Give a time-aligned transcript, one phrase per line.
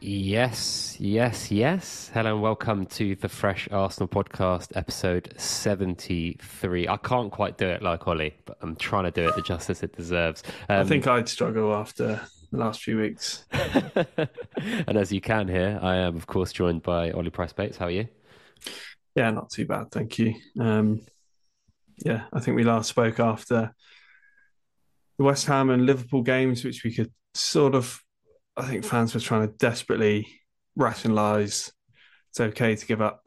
[0.00, 2.10] Yes, yes, yes.
[2.14, 6.86] Hello and welcome to the Fresh Arsenal podcast, episode 73.
[6.86, 9.82] I can't quite do it like Oli, but I'm trying to do it the justice
[9.82, 10.44] it deserves.
[10.68, 12.20] Um, I think I'd struggle after
[12.50, 13.44] the last few weeks.
[13.52, 17.76] and as you can hear, I am, of course, joined by Oli Price Bates.
[17.76, 18.08] How are you?
[19.14, 20.34] Yeah, not too bad, thank you.
[20.58, 21.00] Um,
[22.04, 23.74] yeah, I think we last spoke after
[25.18, 28.02] the West Ham and Liverpool games, which we could sort of
[28.56, 30.26] I think fans were trying to desperately
[30.74, 31.72] rationalise
[32.30, 33.22] it's okay to give up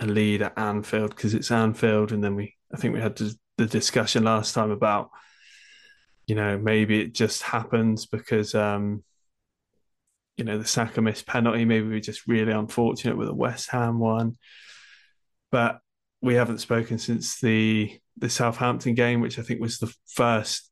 [0.00, 3.66] a lead at Anfield because it's Anfield, and then we I think we had the
[3.66, 5.10] discussion last time about
[6.28, 9.02] you know maybe it just happens because um,
[10.36, 11.64] you know the Saka missed penalty.
[11.64, 14.38] Maybe we're just really unfortunate with a West Ham one,
[15.50, 15.80] but
[16.22, 20.70] we haven't spoken since the the Southampton game, which I think was the first,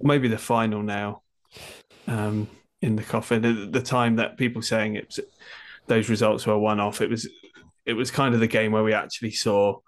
[0.00, 1.22] maybe the final now.
[2.08, 2.48] Um,
[2.82, 3.42] in the coffin.
[3.42, 5.16] The, the time that people saying it,
[5.86, 7.00] those results were one off.
[7.00, 7.28] It was
[7.86, 9.78] it was kind of the game where we actually saw,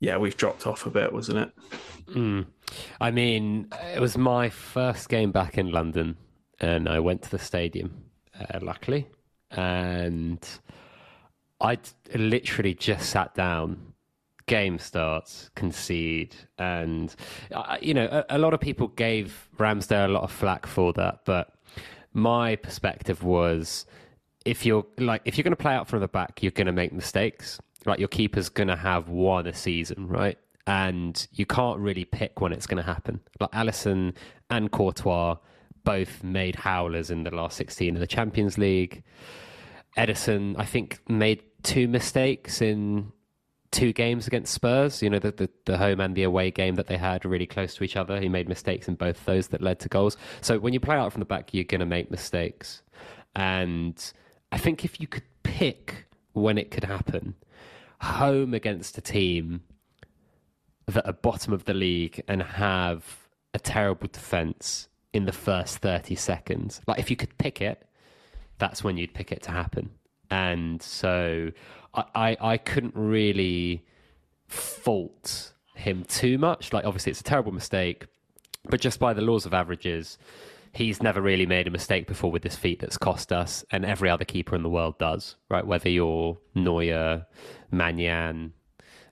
[0.00, 1.52] yeah, we've dropped off a bit, wasn't it?
[2.10, 2.46] Mm.
[3.00, 6.16] I mean, it was my first game back in London,
[6.60, 8.04] and I went to the stadium,
[8.38, 9.08] uh, luckily,
[9.50, 10.46] and
[11.60, 11.78] I
[12.14, 13.94] literally just sat down.
[14.46, 17.14] Game starts, concede, and
[17.50, 20.92] uh, you know a, a lot of people gave Ramsdale a lot of flack for
[20.92, 21.54] that, but
[22.12, 23.86] my perspective was
[24.44, 26.72] if you're like if you're going to play out from the back, you're going to
[26.72, 27.60] make mistakes.
[27.86, 30.38] Like your keeper's going to have one a season, right?
[30.66, 33.20] And you can't really pick when it's going to happen.
[33.38, 34.14] Like Alisson
[34.48, 35.36] and Courtois
[35.84, 39.02] both made howlers in the last 16 of the Champions League.
[39.98, 43.12] Ederson, I think, made two mistakes in
[43.70, 45.02] two games against Spurs.
[45.02, 47.74] You know, the, the, the, home and the away game that they had really close
[47.74, 48.18] to each other.
[48.18, 50.16] He made mistakes in both those that led to goals.
[50.40, 52.82] So when you play out from the back, you're going to make mistakes.
[53.36, 54.02] And
[54.54, 57.34] I think if you could pick when it could happen,
[58.00, 59.64] home against a team
[60.86, 63.18] that are bottom of the league and have
[63.52, 67.84] a terrible defence in the first 30 seconds, like if you could pick it,
[68.58, 69.90] that's when you'd pick it to happen.
[70.30, 71.50] And so
[71.92, 73.84] I, I, couldn't really
[74.46, 76.72] fault him too much.
[76.72, 78.06] Like, obviously, it's a terrible mistake,
[78.70, 80.16] but just by the laws of averages,
[80.74, 84.10] he's never really made a mistake before with this feet that's cost us, and every
[84.10, 85.66] other keeper in the world does, right?
[85.66, 87.26] Whether you're Neuer,
[87.72, 88.52] Maignan,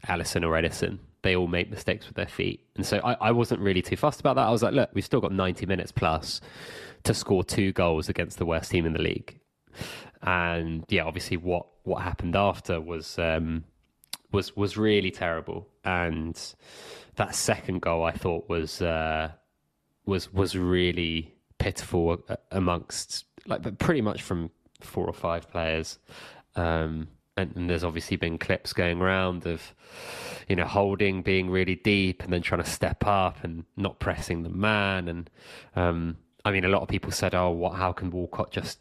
[0.06, 2.66] Alisson, or Ederson, they all make mistakes with their feet.
[2.76, 4.46] And so I, I wasn't really too fussed about that.
[4.46, 6.40] I was like, look, we've still got 90 minutes plus
[7.04, 9.38] to score two goals against the worst team in the league.
[10.22, 13.64] And yeah, obviously, what what happened after was um,
[14.32, 15.68] was was really terrible.
[15.84, 16.38] And
[17.16, 19.32] that second goal, I thought was uh,
[20.04, 24.50] was was really pitiful amongst like, pretty much from
[24.80, 25.98] four or five players.
[26.56, 29.74] Um, and, and, there's obviously been clips going around of
[30.48, 34.42] you know holding being really deep and then trying to step up and not pressing
[34.42, 35.30] the man and
[35.74, 38.80] um, I mean a lot of people said oh what how can Walcott just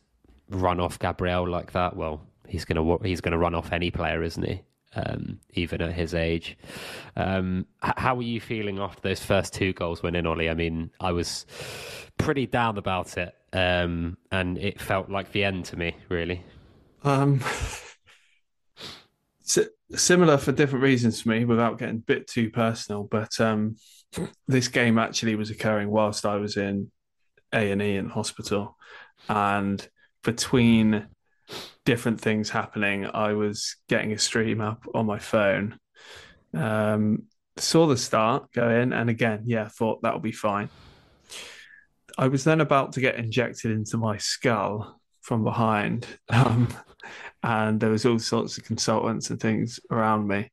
[0.50, 4.44] run off Gabriel like that well he's gonna he's gonna run off any player, isn't
[4.44, 4.62] he?
[4.94, 6.58] Um, even at his age.
[7.16, 10.50] Um, how were you feeling after those first two goals went in, Oli?
[10.50, 11.46] I mean, I was
[12.22, 16.44] pretty down about it, um, and it felt like the end to me, really.
[17.04, 17.42] Um,
[19.96, 23.04] similar for different reasons for me, without getting a bit too personal.
[23.04, 23.76] But um,
[24.48, 26.92] this game actually was occurring whilst I was in
[27.54, 28.78] A and E in hospital,
[29.28, 29.88] and
[30.24, 31.08] between
[31.86, 33.06] different things happening.
[33.06, 35.78] I was getting a stream up on my phone.
[36.54, 37.24] Um,
[37.58, 40.70] saw the start go in, and again, yeah, thought that'll be fine.
[42.22, 46.68] I was then about to get injected into my skull from behind, um,
[47.42, 50.52] and there was all sorts of consultants and things around me.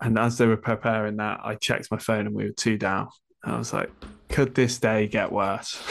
[0.00, 3.08] And as they were preparing that, I checked my phone, and we were two down.
[3.42, 3.90] And I was like,
[4.28, 5.82] "Could this day get worse?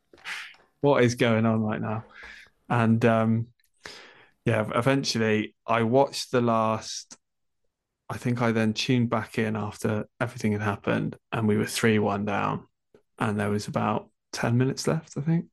[0.80, 2.04] what is going on right now?"
[2.70, 3.48] And um,
[4.46, 7.18] Yeah, eventually I watched the last.
[8.08, 11.98] I think I then tuned back in after everything had happened, and we were three
[11.98, 12.66] one down,
[13.18, 15.46] and there was about ten minutes left, I think.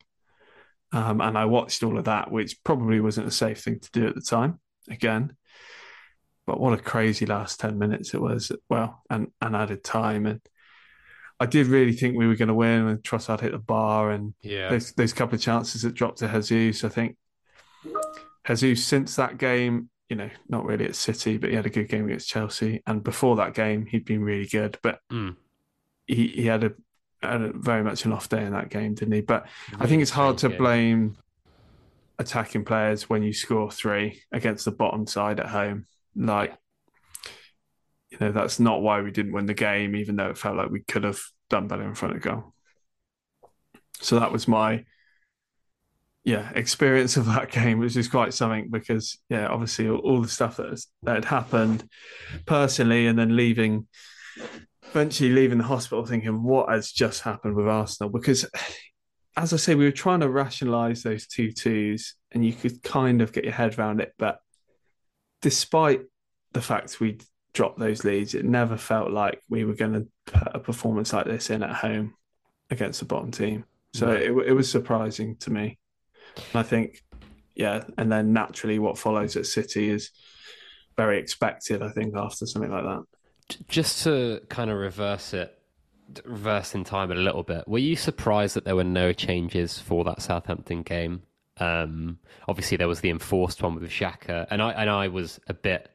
[0.92, 4.08] Um, and I watched all of that, which probably wasn't a safe thing to do
[4.08, 4.60] at the time.
[4.90, 5.36] Again,
[6.48, 8.52] but what a crazy last ten minutes it was.
[8.70, 10.42] Well, and and added time, and
[11.40, 12.88] I did really think we were going to win.
[12.88, 14.70] And Trossard hit the bar, and Yeah.
[14.70, 16.84] those those couple of chances that dropped to Jesus.
[16.84, 17.18] I think
[18.48, 21.88] Jesus since that game, you know, not really at City, but he had a good
[21.88, 24.80] game against Chelsea, and before that game, he'd been really good.
[24.82, 25.36] But Mm.
[26.08, 26.72] he he had a,
[27.22, 29.22] a very much an off day in that game, didn't he?
[29.22, 29.48] But
[29.80, 31.18] I think it's hard to blame
[32.18, 35.86] attacking players when you score three against the bottom side at home.
[36.16, 36.56] Like,
[38.10, 40.70] you know, that's not why we didn't win the game, even though it felt like
[40.70, 42.54] we could have done better in front of goal.
[44.02, 44.86] So that was my
[46.26, 50.28] yeah experience of that game, which is quite something because yeah, obviously all, all the
[50.28, 51.88] stuff that has, that had happened
[52.46, 53.88] personally, and then leaving
[54.90, 58.12] eventually leaving the hospital thinking what has just happened with Arsenal?
[58.12, 58.50] Because
[59.38, 63.22] as I say we were trying to rationalize those two twos and you could kind
[63.22, 64.40] of get your head around it but
[65.42, 66.02] despite
[66.52, 67.20] the fact we
[67.54, 71.26] dropped those leads it never felt like we were going to put a performance like
[71.26, 72.14] this in at home
[72.70, 73.66] against the bottom team.
[73.94, 74.14] So No.
[74.14, 75.78] it, it was surprising to me.
[76.36, 77.02] And I think
[77.56, 80.12] yeah and then naturally what follows at City is
[80.98, 83.04] very expected I think after something like that
[83.68, 85.58] Just to kind of reverse it,
[86.24, 87.68] reverse in time a little bit.
[87.68, 91.24] Were you surprised that there were no changes for that Southampton game?
[91.58, 95.54] Um, obviously, there was the enforced one with Xhaka, and I and I was a
[95.54, 95.90] bit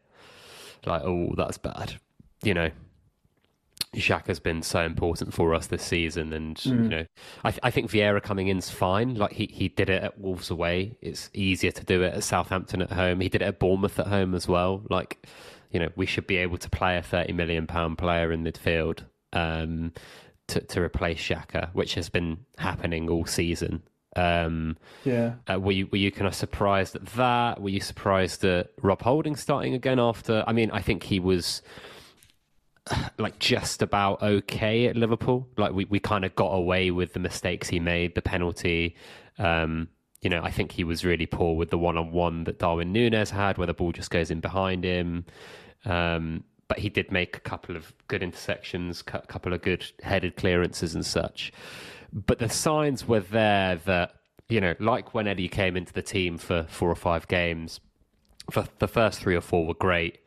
[0.85, 1.95] like, "Oh, that's bad,"
[2.43, 2.71] you know.
[3.95, 7.07] Xhaka's been so important for us this season, and you know,
[7.45, 9.15] I, th- I think Vieira coming in's fine.
[9.15, 10.97] Like he, he did it at Wolves away.
[11.01, 13.21] It's easier to do it at Southampton at home.
[13.21, 14.83] He did it at Bournemouth at home as well.
[14.91, 15.29] Like,
[15.75, 19.01] you know, we should be able to play a thirty million pound player in midfield
[19.33, 19.93] um,
[20.47, 23.83] to to replace Xhaka, which has been happening all season.
[24.17, 27.61] Um, yeah uh, were you were you kind of surprised at that?
[27.61, 30.45] Were you surprised at Rob Holding starting again after?
[30.47, 31.61] I mean, I think he was
[33.19, 35.49] like just about okay at Liverpool.
[35.57, 38.95] Like we, we kind of got away with the mistakes he made, the penalty.
[39.39, 39.89] Um,
[40.23, 42.95] you know, I think he was really poor with the one on one that Darwin
[42.95, 45.27] Núñez had, where the ball just goes in behind him.
[45.85, 50.37] Um, but he did make a couple of good intersections, a couple of good headed
[50.37, 51.53] clearances and such.
[52.13, 54.15] But the signs were there that,
[54.49, 57.81] you know, like when Eddie came into the team for four or five games,
[58.51, 60.19] for the first three or four were great,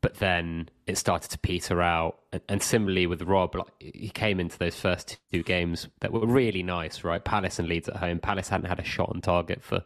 [0.00, 2.18] but then it started to peter out.
[2.48, 6.62] And, similarly with Rob, like he came into those first two games that were really
[6.62, 7.22] nice, right?
[7.22, 8.18] Palace and Leeds at home.
[8.18, 9.82] Palace hadn't had a shot on target for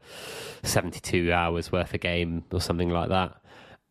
[0.62, 3.37] 72 hours worth a game or something like that.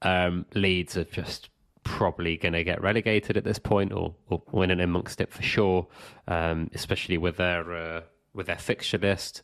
[0.04, 1.50] Um, Leeds are just
[1.84, 5.88] probably going to get relegated at this point or, or winning amongst it for sure,
[6.28, 8.02] um, especially with their uh,
[8.34, 9.42] with their fixture list.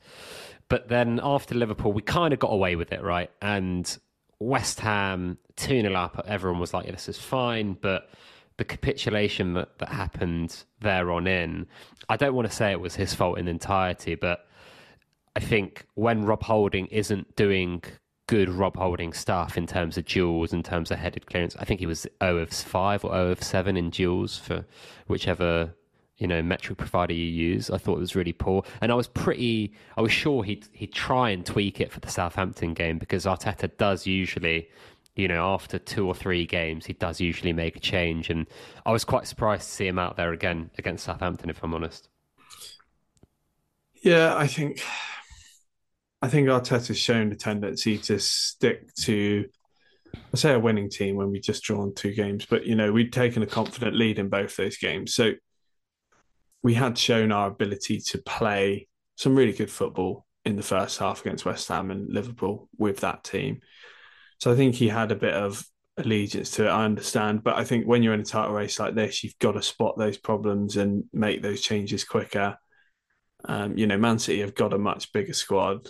[0.70, 3.32] But then after Liverpool, we kind of got away with it, right?
[3.42, 3.98] And
[4.40, 7.74] West Ham 2 0 up, everyone was like, yeah, this is fine.
[7.80, 8.10] But
[8.58, 11.68] the capitulation that, that happened there on in,
[12.08, 14.48] I don't want to say it was his fault in entirety, but
[15.36, 17.84] I think when Rob Holding isn't doing
[18.30, 21.80] good Rob Holding stuff in terms of duels, in terms of headed clearance, I think
[21.80, 24.66] he was 0 of 5 or 0 of 7 in duels for
[25.08, 25.74] whichever
[26.20, 27.72] you know metric provider you use.
[27.72, 29.74] I thought it was really poor, and I was pretty.
[29.98, 33.76] I was sure he'd he'd try and tweak it for the Southampton game because Arteta
[33.78, 34.70] does usually,
[35.16, 38.46] you know, after two or three games, he does usually make a change, and
[38.86, 42.10] I was quite surprised to see him out there again against Southampton, if I'm honest.
[44.04, 44.84] Yeah, I think
[46.22, 49.46] I think Arteta's shown a tendency to stick to
[50.34, 53.14] I say a winning team when we just drawn two games, but you know, we'd
[53.14, 55.14] taken a confident lead in both those games.
[55.14, 55.34] So
[56.62, 61.22] we had shown our ability to play some really good football in the first half
[61.22, 63.62] against West Ham and Liverpool with that team.
[64.40, 65.64] So I think he had a bit of
[65.98, 66.70] allegiance to it.
[66.70, 69.54] I understand, but I think when you're in a title race like this, you've got
[69.54, 72.58] to spot those problems and make those changes quicker.
[73.46, 75.90] Um, you know, Man City have got a much bigger squad,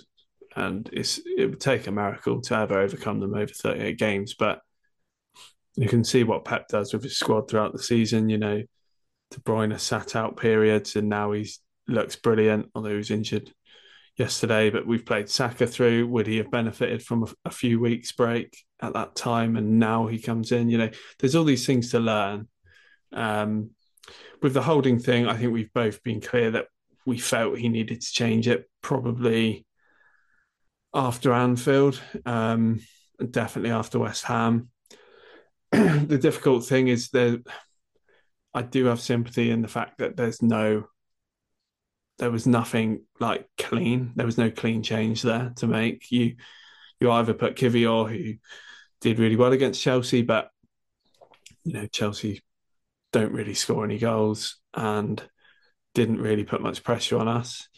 [0.55, 4.35] and it's it would take a miracle to ever overcome them over 38 games.
[4.37, 4.61] But
[5.75, 8.29] you can see what Pep does with his squad throughout the season.
[8.29, 8.63] You know,
[9.31, 11.49] De Bruyne sat out periods, and now he
[11.87, 13.51] looks brilliant, although he was injured
[14.17, 14.69] yesterday.
[14.69, 16.07] But we've played Saka through.
[16.07, 19.55] Would he have benefited from a, a few weeks break at that time?
[19.55, 20.69] And now he comes in.
[20.69, 20.89] You know,
[21.19, 22.47] there's all these things to learn.
[23.11, 23.71] Um,
[24.41, 26.67] with the holding thing, I think we've both been clear that
[27.05, 29.65] we felt he needed to change it probably
[30.93, 32.01] after Anfield.
[32.25, 32.81] Um,
[33.31, 34.69] definitely after West Ham.
[35.71, 37.43] the difficult thing is that
[38.53, 40.85] I do have sympathy in the fact that there's no,
[42.17, 44.13] there was nothing like clean.
[44.15, 46.11] There was no clean change there to make.
[46.11, 46.35] You,
[46.99, 48.33] you either put Kiwior, who
[49.01, 50.49] did really well against Chelsea, but
[51.63, 52.41] you know Chelsea
[53.11, 55.21] don't really score any goals and
[55.93, 57.68] didn't really put much pressure on us.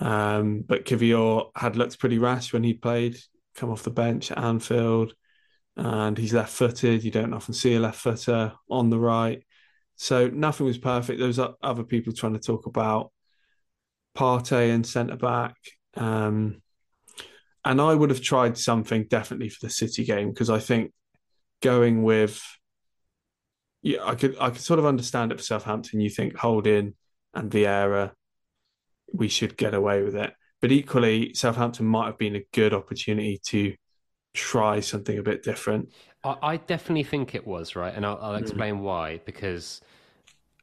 [0.00, 3.18] Um, but Kiwior had looked pretty rash when he played,
[3.54, 5.14] come off the bench at Anfield,
[5.76, 7.04] and he's left footed.
[7.04, 9.44] You don't often see a left footer on the right.
[9.96, 11.18] So nothing was perfect.
[11.18, 13.12] There was other people trying to talk about
[14.16, 15.56] Partey and centre back.
[15.96, 16.62] Um,
[17.64, 20.92] and I would have tried something definitely for the City game because I think
[21.60, 22.42] going with
[23.82, 26.00] yeah, I could I could sort of understand it for Southampton.
[26.00, 26.94] You think Holding
[27.34, 28.12] and Vieira,
[29.12, 30.32] we should get away with it.
[30.60, 33.74] But equally, Southampton might have been a good opportunity to
[34.34, 35.90] try something a bit different.
[36.22, 38.42] I, I definitely think it was right, and I'll, I'll hmm.
[38.42, 38.82] explain mm.
[38.82, 39.20] why.
[39.24, 39.80] Because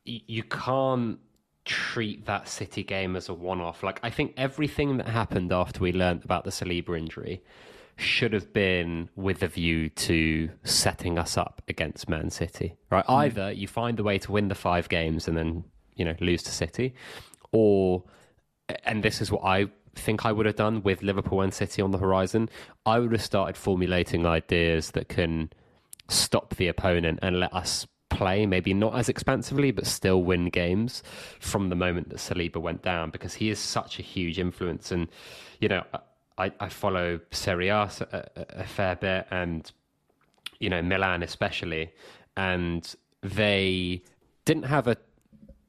[0.06, 1.20] y- you can't
[1.66, 3.84] treat that City game as a one-off.
[3.84, 7.44] Like I think everything that happened after we learned about the Saliba injury
[7.98, 12.76] should have been with a view to setting us up against Man City.
[12.90, 13.06] Right?
[13.06, 13.14] Mm.
[13.14, 15.64] Either you find a way to win the five games and then,
[15.96, 16.94] you know, lose to City,
[17.52, 18.04] or
[18.84, 21.92] and this is what I think I would have done with Liverpool and City on
[21.92, 22.50] the horizon,
[22.86, 25.52] I would have started formulating ideas that can
[26.08, 31.04] stop the opponent and let us play, maybe not as expansively, but still win games
[31.40, 34.92] from the moment that Saliba went down because he is such a huge influence.
[34.92, 35.08] And,
[35.60, 35.84] you know,
[36.38, 39.70] I, I follow Serie A a, uh, uh, a, fair bit and,
[40.60, 41.92] you know, Milan especially.
[42.36, 44.04] And they
[44.46, 44.98] didn't have a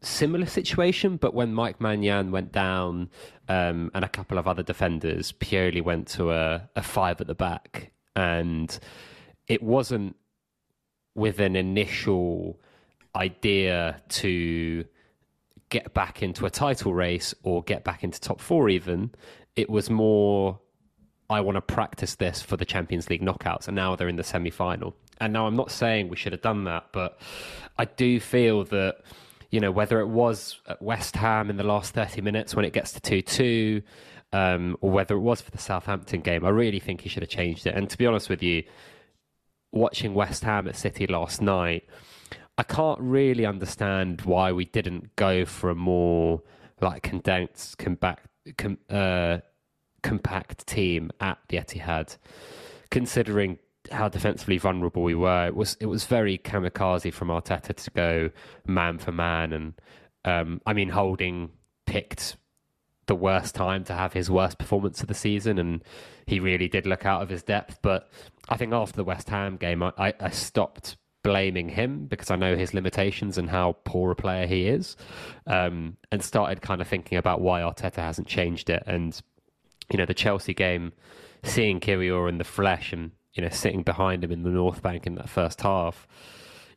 [0.01, 3.11] similar situation, but when Mike Maignan went down
[3.49, 7.35] um, and a couple of other defenders, Pioli went to a, a five at the
[7.35, 7.93] back.
[8.15, 8.77] And
[9.47, 10.17] it wasn't
[11.15, 12.61] with an initial
[13.15, 14.85] idea to
[15.69, 19.11] get back into a title race or get back into top four even
[19.57, 20.59] it was more
[21.31, 24.25] I want to practice this for the Champions League knockouts, and now they're in the
[24.25, 24.95] semi final.
[25.21, 27.21] And now I'm not saying we should have done that, but
[27.77, 29.03] I do feel that,
[29.51, 32.73] you know, whether it was at West Ham in the last 30 minutes when it
[32.73, 33.83] gets to 2 2,
[34.33, 37.31] um, or whether it was for the Southampton game, I really think he should have
[37.31, 37.75] changed it.
[37.75, 38.65] And to be honest with you,
[39.73, 41.85] watching West Ham at City last night,
[42.59, 46.43] I can't really understand why we didn't go for a more
[46.81, 48.27] like condensed, compact,
[48.57, 49.39] com, uh,
[50.03, 52.17] compact team at the Etihad,
[52.91, 53.59] considering
[53.91, 55.47] how defensively vulnerable we were.
[55.47, 58.31] It was it was very kamikaze from Arteta to go
[58.67, 59.75] man for man, and
[60.25, 61.51] um, I mean Holding
[61.87, 62.37] picked
[63.07, 65.83] the worst time to have his worst performance of the season, and
[66.27, 67.79] he really did look out of his depth.
[67.83, 68.09] But
[68.49, 72.57] I think after the West Ham game, I, I stopped blaming him because I know
[72.57, 74.97] his limitations and how poor a player he is,
[75.47, 78.83] um, and started kind of thinking about why Arteta hasn't changed it.
[78.87, 79.21] And
[79.91, 80.93] you know, the Chelsea game,
[81.43, 85.07] seeing Kiwior in the flesh and you know sitting behind him in the North Bank
[85.07, 86.07] in that first half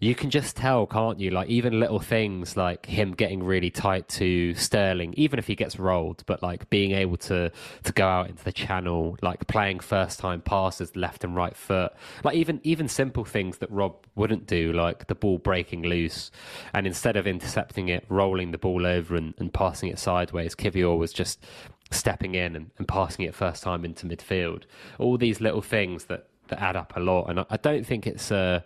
[0.02, 1.30] you can just tell, can't you?
[1.30, 5.78] Like even little things like him getting really tight to Sterling, even if he gets
[5.78, 7.52] rolled, but like being able to
[7.84, 11.94] to go out into the channel, like playing first time passes left and right foot,
[12.24, 16.32] like even even simple things that Rob wouldn't do, like the ball breaking loose,
[16.74, 20.98] and instead of intercepting it, rolling the ball over and, and passing it sideways, Kiwior
[20.98, 21.46] was just
[21.92, 24.64] stepping in and, and passing it first time into midfield.
[24.98, 28.32] All these little things that that add up a lot, and I, don't think it's
[28.32, 28.64] a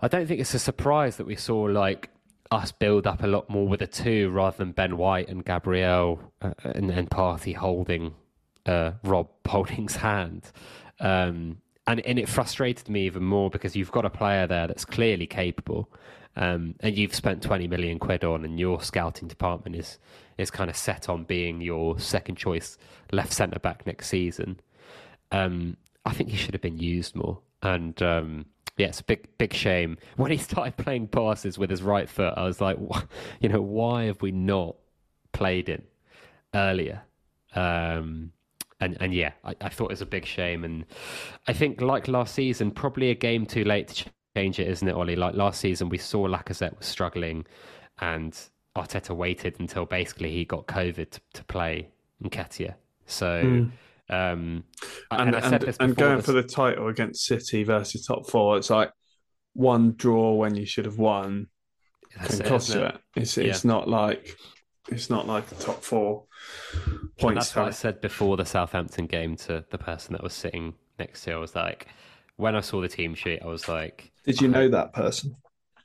[0.00, 2.10] I don't think it's a surprise that we saw like
[2.50, 6.20] us build up a lot more with a two rather than Ben White and Gabriel
[6.42, 8.14] uh, and, and Partey holding
[8.66, 10.52] uh, Rob Holding's hand.
[11.00, 14.84] Um, and, and it frustrated me even more because you've got a player there that's
[14.84, 15.90] clearly capable.
[16.36, 19.98] Um, and you've spent 20 million quid on, and your scouting department is
[20.36, 22.76] is kind of set on being your second choice
[23.12, 24.58] left centre back next season.
[25.30, 27.38] Um, I think he should have been used more.
[27.62, 28.46] And um,
[28.76, 29.98] yeah, it's a big big shame.
[30.16, 32.78] When he started playing passes with his right foot, I was like,
[33.40, 34.76] you know, why have we not
[35.32, 35.88] played it
[36.54, 37.02] earlier?
[37.54, 38.32] Um,
[38.80, 40.64] and and yeah, I, I, thought it was a big shame.
[40.64, 40.84] And
[41.46, 44.94] I think like last season, probably a game too late to change it, isn't it,
[44.94, 45.16] Oli?
[45.16, 47.46] Like last season, we saw Lacazette was struggling,
[48.00, 48.36] and
[48.76, 51.88] Arteta waited until basically he got COVID to, to play
[52.22, 52.74] Nketiah.
[53.06, 53.42] So.
[53.42, 53.72] Mm
[54.10, 54.64] um,
[55.10, 56.26] and, and, and, and going this...
[56.26, 58.90] for the title against City versus top four, it's like
[59.54, 61.46] one draw when you should have won
[62.18, 62.98] That's can it, cost you it.
[63.16, 63.44] It's yeah.
[63.44, 64.36] it's not like
[64.90, 66.24] it's not like the top four
[67.18, 67.46] points.
[67.46, 71.24] that's what I said before the Southampton game to the person that was sitting next
[71.24, 71.32] to.
[71.32, 71.86] I was like,
[72.36, 75.36] when I saw the team sheet, I was like, Did you know that person?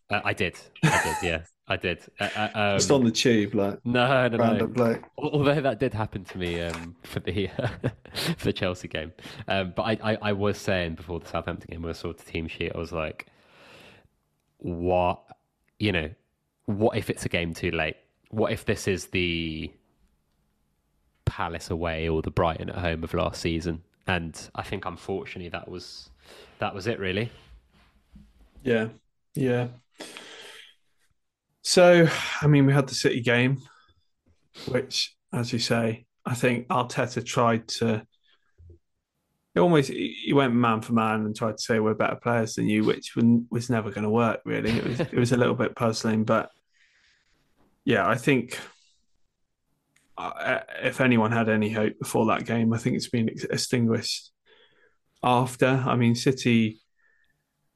[0.10, 2.00] uh, I did, I did, yeah, I did.
[2.20, 4.44] Uh, uh, um, Just on the tube, like no, no, no.
[4.44, 5.04] random bloke.
[5.22, 7.48] Al- Although that did happen to me um, for the
[8.38, 9.14] for the Chelsea game,
[9.48, 12.24] um, but I, I, I was saying before the Southampton game when I saw the
[12.24, 13.28] team sheet, I was like,
[14.58, 15.22] "What,
[15.78, 16.10] you know,
[16.66, 17.98] what if it's a game too late?
[18.32, 19.72] What if this is the
[21.26, 25.70] Palace away or the Brighton at home of last season?" And I think unfortunately that
[25.70, 26.10] was
[26.58, 27.30] that was it really.
[28.64, 28.88] Yeah,
[29.36, 29.68] yeah.
[31.70, 32.10] So,
[32.42, 33.62] I mean, we had the City game,
[34.70, 38.04] which, as you say, I think Arteta tried to.
[39.54, 42.68] He almost he went man for man and tried to say we're better players than
[42.68, 43.16] you, which
[43.52, 44.40] was never going to work.
[44.46, 46.50] Really, it was it was a little bit puzzling, but
[47.86, 48.58] yeah, I think
[50.18, 54.32] uh, if anyone had any hope before that game, I think it's been extinguished
[55.22, 55.84] after.
[55.86, 56.82] I mean, City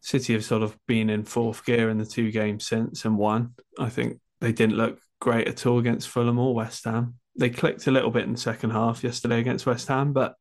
[0.04, 3.54] City have sort of been in fourth gear in the two games since and won.
[3.80, 7.16] I think they didn't look great at all against Fulham or West Ham.
[7.40, 10.36] They clicked a little bit in the second half yesterday against West Ham, but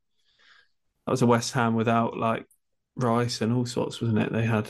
[1.06, 2.44] that was a West Ham without like
[2.96, 4.32] Rice and all sorts, wasn't it?
[4.32, 4.68] They had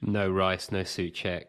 [0.00, 1.44] no Rice, no Souček,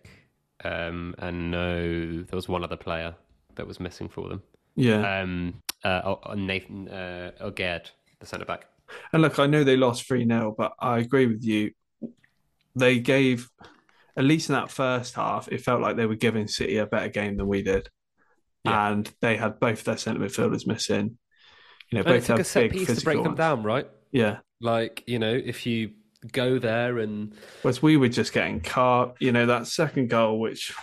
[0.63, 2.21] um, and no.
[2.21, 3.15] There was one other player
[3.55, 4.43] that was missing for them.
[4.75, 5.21] Yeah.
[5.21, 8.65] Um, uh, Nathan uh, Aguerd, the centre back.
[9.11, 11.71] And look, I know they lost 3 0, but I agree with you.
[12.75, 13.49] They gave,
[14.17, 17.09] at least in that first half, it felt like they were giving City a better
[17.09, 17.89] game than we did.
[18.63, 18.89] Yeah.
[18.89, 21.17] And they had both their centre midfielders missing.
[21.91, 23.87] You know, both had a set piece to break them down, right?
[24.11, 24.39] Yeah.
[24.61, 25.91] Like, you know, if you
[26.31, 27.35] go there and.
[27.61, 30.73] Whereas we were just getting caught, you know, that second goal, which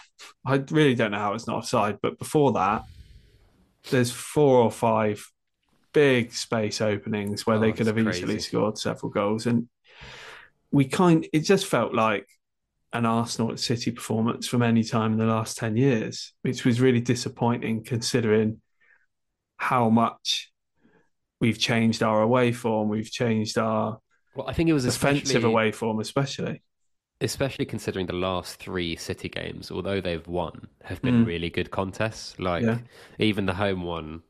[0.45, 2.85] I really don't know how it's not offside, but before that,
[3.91, 5.25] there's four or five
[5.93, 8.19] big space openings where oh, they could have crazy.
[8.19, 9.47] easily scored several goals.
[9.47, 9.69] And
[10.73, 12.27] we kind it just felt like
[12.93, 16.81] an Arsenal at City performance from any time in the last 10 years, which was
[16.81, 18.61] really disappointing considering
[19.57, 20.51] how much
[21.41, 23.99] we've changed our away form, we've changed our
[24.35, 26.63] well, I think it was offensive away form, especially.
[27.21, 31.27] Especially considering the last three City games, although they've won, have been mm.
[31.27, 32.39] really good contests.
[32.39, 32.79] Like yeah.
[33.19, 34.23] even the home one,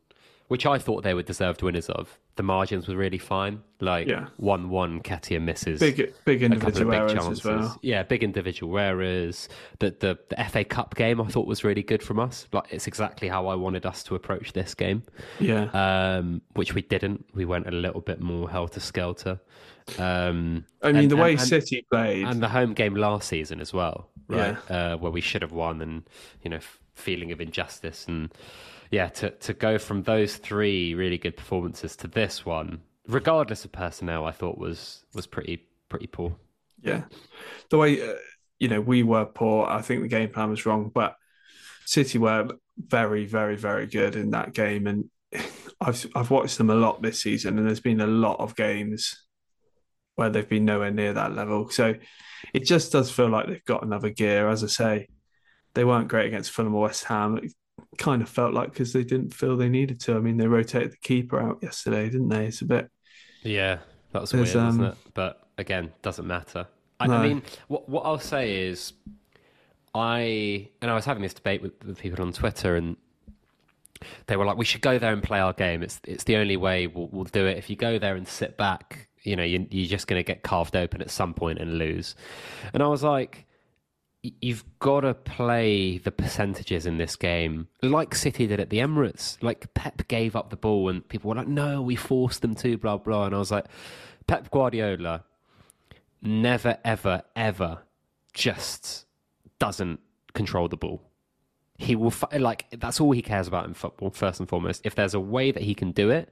[0.51, 2.19] which I thought they were deserved winners of.
[2.35, 3.63] The margins were really fine.
[3.79, 4.27] Like yeah.
[4.37, 7.39] one one Nketiah misses big big individual big errors chances.
[7.39, 7.79] as well.
[7.83, 9.49] Yeah, big individual errors.
[9.79, 12.49] The, the the FA Cup game I thought was really good from us.
[12.53, 15.05] Like it's exactly how I wanted us to approach this game.
[15.39, 15.71] Yeah.
[15.71, 17.27] Um, which we didn't.
[17.33, 19.39] We went a little bit more helter skelter.
[20.01, 23.61] Um, I mean, and, the way and, City played, and the home game last season
[23.61, 24.57] as well, right?
[24.69, 24.95] Yeah.
[24.95, 26.03] Uh, where we should have won, and
[26.43, 26.59] you know,
[26.95, 28.33] feeling of injustice, and
[28.91, 33.73] yeah, to to go from those three really good performances to this one, regardless of
[33.73, 36.37] personnel, I thought was was pretty pretty poor.
[36.83, 37.05] Yeah,
[37.71, 38.15] the way uh,
[38.59, 41.17] you know we were poor, I think the game plan was wrong, but
[41.85, 42.49] City were
[42.79, 45.11] very, very, very good in that game, and
[45.81, 49.27] I've I've watched them a lot this season, and there's been a lot of games
[50.17, 51.69] where they've been nowhere near that level.
[51.71, 51.95] So
[52.53, 54.49] it just does feel like they've got another gear.
[54.49, 55.09] As I say,
[55.75, 57.41] they weren't great against Fulham or West Ham.
[57.99, 60.17] Kind of felt like because they didn't feel they needed to.
[60.17, 62.47] I mean, they rotated the keeper out yesterday, didn't they?
[62.47, 62.91] It's a bit.
[63.43, 63.79] Yeah,
[64.13, 65.13] that's was weird, um, wasn't it?
[65.15, 66.67] But again, doesn't matter.
[66.99, 67.15] I, no.
[67.15, 68.93] I mean, what what I'll say is,
[69.95, 72.97] I and I was having this debate with, with people on Twitter, and
[74.27, 75.83] they were like, "We should go there and play our game.
[75.83, 77.59] It's it's the only way we'll, we'll do it.
[77.59, 80.43] If you go there and sit back, you know, you, you're just going to get
[80.43, 82.15] carved open at some point and lose.
[82.73, 83.47] And I was like,
[84.23, 89.43] you've got to play the percentages in this game like City did at the Emirates.
[89.43, 92.77] Like Pep gave up the ball and people were like, no, we forced them to,
[92.77, 93.27] blah, blah.
[93.27, 93.67] And I was like,
[94.27, 95.25] Pep Guardiola
[96.21, 97.83] never, ever, ever
[98.35, 99.07] just
[99.59, 100.01] doesn't
[100.35, 101.03] control the ball.
[101.79, 104.83] He will, like, that's all he cares about in football, first and foremost.
[104.85, 106.31] If there's a way that he can do it,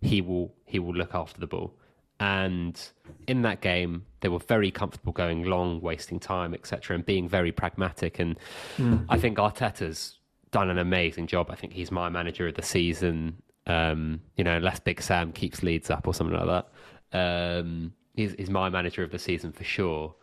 [0.00, 1.74] he will, he will look after the ball.
[2.20, 2.80] And
[3.28, 7.52] in that game, they were very comfortable going long, wasting time, etc., and being very
[7.52, 8.18] pragmatic.
[8.18, 8.36] And
[8.76, 9.04] mm.
[9.08, 10.18] I think Arteta's
[10.50, 11.50] done an amazing job.
[11.50, 13.36] I think he's my manager of the season.
[13.66, 16.64] Um, you know, unless Big Sam keeps Leeds up or something like
[17.12, 20.14] that, um, he's, he's my manager of the season for sure.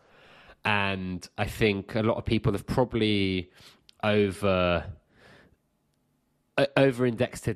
[0.66, 3.52] And I think a lot of people have probably
[4.04, 4.84] over
[6.78, 7.50] over indexed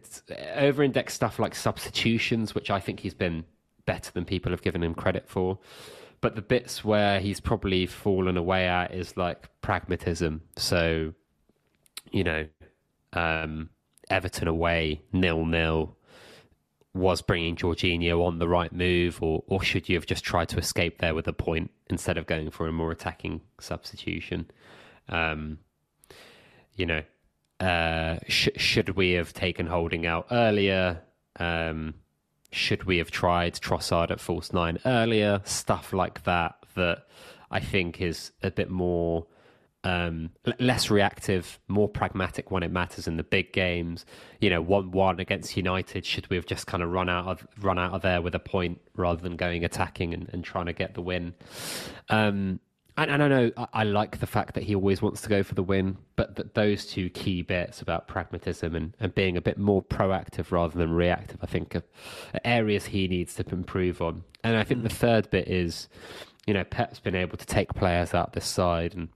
[0.55, 3.45] over indexed stuff like substitutions, which I think he's been
[3.89, 5.57] better than people have given him credit for.
[6.21, 10.41] But the bits where he's probably fallen away at is like pragmatism.
[10.57, 11.13] So,
[12.11, 12.47] you know,
[13.13, 13.69] um,
[14.09, 15.95] Everton away, nil nil.
[16.93, 20.57] was bringing Jorginho on the right move, or or should you have just tried to
[20.57, 24.51] escape there with a point instead of going for a more attacking substitution?
[25.07, 25.59] Um,
[26.75, 27.03] you know,
[27.59, 31.01] uh, sh- should we have taken Holding out earlier?
[31.39, 31.95] Um,
[32.51, 35.41] should we have tried Trossard at false nine earlier?
[35.45, 37.05] Stuff like that that
[37.51, 39.27] I think is a bit more
[39.83, 44.05] um, less reactive, more pragmatic when it matters in the big games.
[44.41, 47.47] You know, one one against United, should we have just kind of run out of
[47.61, 50.73] run out of there with a point rather than going attacking and, and trying to
[50.73, 51.33] get the win?
[52.09, 52.59] Um,
[53.01, 55.43] and, and, I know I, I, like the fact that he always wants to go
[55.43, 59.41] for the win, but that those two key bits about pragmatism and, and being a
[59.41, 61.83] bit more proactive rather than reactive, I think, are
[62.43, 64.23] areas he needs to improve on.
[64.43, 64.95] And I think the hmm.
[64.95, 65.87] third bit is,
[66.45, 69.09] you know, Pep's been able to take players out this side and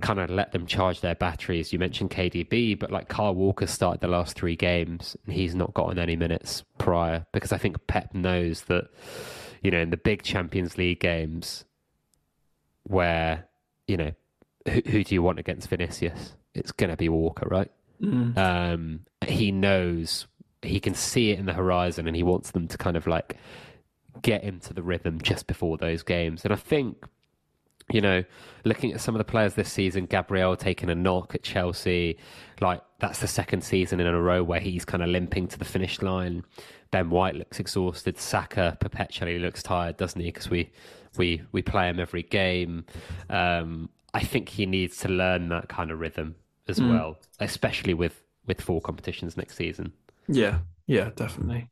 [0.00, 1.72] kind of let them charge their batteries.
[1.72, 5.74] You mentioned KDB, but like Kyle Walker started the last three games and he's not
[5.74, 8.88] gotten any minutes prior because I think Pep knows that,
[9.62, 11.64] you know, in the big Champions League games
[12.84, 13.46] where,
[13.86, 14.12] you know,
[14.68, 16.34] who, who do you want against Vinicius?
[16.54, 17.70] It's going to be Walker, right?
[18.00, 18.36] Mm.
[18.38, 20.26] Um, he knows
[20.62, 23.36] he can see it in the horizon and he wants them to kind of like
[24.22, 26.44] get into the rhythm just before those games.
[26.44, 27.04] And I think
[27.92, 28.24] you know,
[28.64, 32.18] looking at some of the players this season, Gabriel taking a knock at Chelsea,
[32.60, 35.64] like that's the second season in a row where he's kind of limping to the
[35.64, 36.44] finish line.
[36.90, 38.18] Ben White looks exhausted.
[38.18, 40.28] Saka perpetually looks tired, doesn't he?
[40.28, 40.70] Because we,
[41.18, 42.84] we, we play him every game.
[43.30, 46.36] Um, I think he needs to learn that kind of rhythm
[46.68, 46.90] as mm.
[46.90, 49.92] well, especially with, with four competitions next season.
[50.28, 51.68] Yeah, yeah, definitely.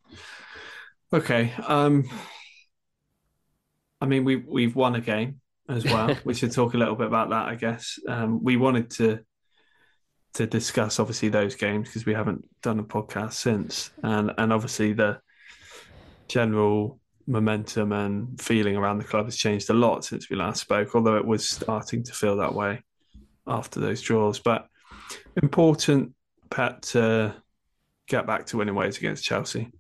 [1.13, 1.53] Okay.
[1.67, 2.09] Um,
[4.01, 6.17] I mean, we we've won a game as well.
[6.25, 7.99] we should talk a little bit about that, I guess.
[8.09, 9.21] Um, we wanted to
[10.35, 14.93] to discuss obviously those games because we haven't done a podcast since, and and obviously
[14.93, 15.21] the
[16.29, 20.95] general momentum and feeling around the club has changed a lot since we last spoke.
[20.95, 22.83] Although it was starting to feel that way
[23.47, 24.67] after those draws, but
[25.41, 26.15] important,
[26.51, 27.35] Pet, to
[28.09, 29.73] get back to winning ways against Chelsea.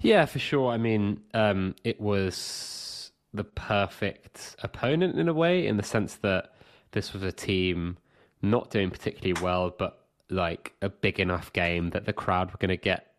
[0.00, 0.70] Yeah, for sure.
[0.70, 6.54] I mean, um, it was the perfect opponent in a way, in the sense that
[6.92, 7.96] this was a team
[8.42, 12.68] not doing particularly well, but like a big enough game that the crowd were going
[12.68, 13.15] to get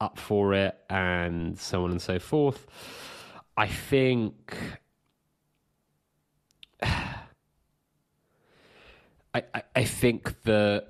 [0.00, 2.66] up for it, and so on and so forth.
[3.56, 4.56] I think.
[6.82, 7.24] I,
[9.54, 10.88] I, I think that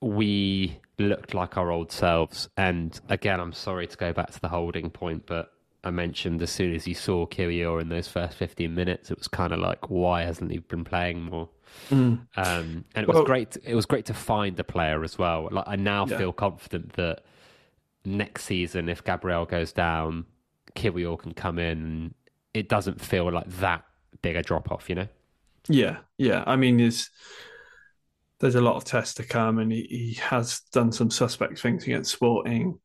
[0.00, 2.48] we looked like our old selves.
[2.56, 5.52] And again, I'm sorry to go back to the holding point, but
[5.84, 9.28] I mentioned as soon as you saw Kiwior in those first 15 minutes, it was
[9.28, 11.48] kind of like, why hasn't he been playing more?
[11.90, 12.26] Mm.
[12.36, 13.52] Um, and it was great.
[13.52, 15.48] To, it was great to find the player as well.
[15.50, 16.18] Like I now yeah.
[16.18, 17.22] feel confident that
[18.04, 20.24] next season, if Gabriel goes down,
[20.74, 22.14] Kiwior can come in.
[22.54, 23.84] It doesn't feel like that
[24.22, 25.08] big a drop off, you know?
[25.68, 26.44] Yeah, yeah.
[26.46, 27.10] I mean, there's
[28.40, 31.84] there's a lot of tests to come, and he, he has done some suspect things
[31.84, 32.78] against Sporting.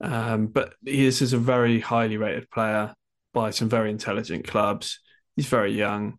[0.00, 2.94] Um, but he is, is a very highly rated player
[3.32, 5.00] by some very intelligent clubs.
[5.36, 6.18] He's very young.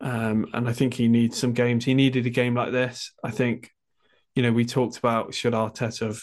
[0.00, 1.84] Um, and I think he needs some games.
[1.84, 3.12] He needed a game like this.
[3.22, 3.70] I think,
[4.34, 6.20] you know, we talked about should Arteta have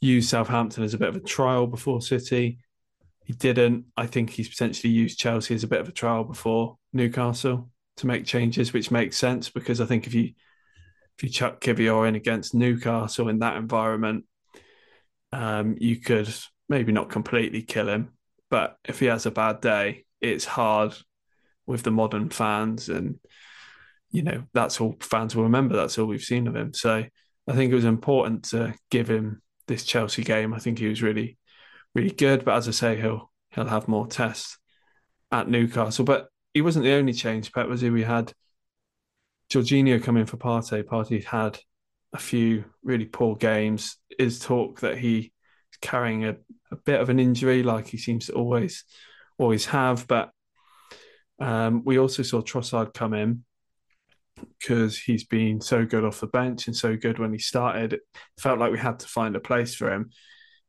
[0.00, 2.58] used Southampton as a bit of a trial before City.
[3.24, 3.86] He didn't.
[3.96, 8.06] I think he's potentially used Chelsea as a bit of a trial before Newcastle to
[8.06, 10.32] make changes, which makes sense because I think if you
[11.16, 14.24] if you chuck Kiwior in against Newcastle in that environment,
[15.32, 16.32] um, you could
[16.68, 18.12] maybe not completely kill him,
[18.50, 20.94] but if he has a bad day, it's hard
[21.66, 23.18] with the modern fans, and
[24.10, 25.76] you know that's all fans will remember.
[25.76, 26.74] That's all we've seen of him.
[26.74, 27.04] So
[27.48, 30.52] I think it was important to give him this Chelsea game.
[30.52, 31.38] I think he was really,
[31.94, 32.44] really good.
[32.44, 34.58] But as I say, he'll he'll have more tests
[35.32, 36.04] at Newcastle.
[36.04, 37.90] But he wasn't the only change, Pet, was he?
[37.90, 38.32] We had
[39.50, 40.82] Jorginho come in for Partey.
[40.82, 41.58] Partey had
[42.12, 43.96] a few really poor games.
[44.18, 45.30] Is talk that he's
[45.80, 46.36] carrying a,
[46.70, 48.84] a bit of an injury, like he seems to always
[49.38, 50.06] always have.
[50.06, 50.30] But
[51.38, 53.44] um, we also saw Trossard come in
[54.58, 57.94] because he's been so good off the bench and so good when he started.
[57.94, 58.00] It
[58.38, 60.10] felt like we had to find a place for him.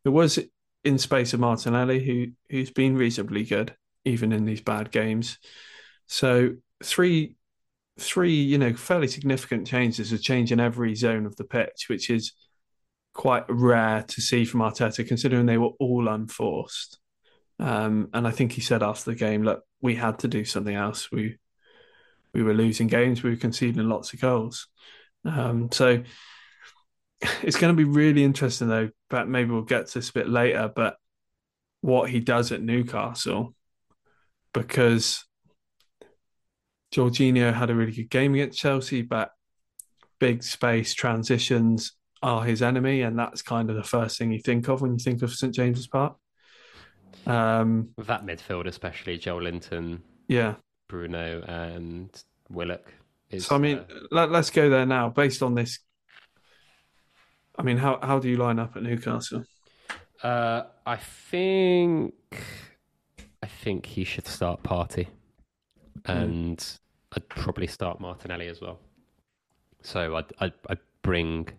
[0.04, 0.39] There was
[0.84, 3.75] in space of Martinelli, who who's been reasonably good
[4.06, 5.38] even in these bad games.
[6.08, 7.36] So three
[8.02, 12.10] three, you know, fairly significant changes, a change in every zone of the pitch, which
[12.10, 12.34] is
[13.14, 17.00] quite rare to see from Arteta, considering they were all unforced.
[17.60, 20.76] Um, and I think he said after the game, look, we had to do something
[20.76, 21.12] else.
[21.12, 21.38] We
[22.34, 24.68] we were losing games, we were conceding lots of goals.
[25.26, 26.04] Um, so
[27.44, 28.90] it's going to be really interesting though.
[29.10, 30.72] But maybe we'll get to this a bit later.
[30.74, 30.96] But
[31.82, 33.54] what he does at Newcastle,
[34.54, 35.26] because
[36.93, 39.32] Jorginho had a really good game against Chelsea, but
[40.19, 44.67] big space transitions are his enemy, and that's kind of the first thing you think
[44.67, 46.15] of when you think of St James's Park.
[47.25, 50.56] Um, that midfield, especially Joelinton, yeah,
[50.88, 52.10] Bruno, and
[52.49, 52.93] Willock.
[53.30, 55.10] Is, so I mean, uh, let, us go there now.
[55.10, 55.80] Based on this,
[57.58, 59.43] I mean, how how do you line up at Newcastle?
[60.21, 62.13] Uh, I think
[63.41, 65.21] I think he should start Partey, hmm.
[66.06, 66.80] And mm.
[67.14, 68.80] I'd probably start Martinelli as well.
[69.82, 71.50] So I'd, I'd, I'd bring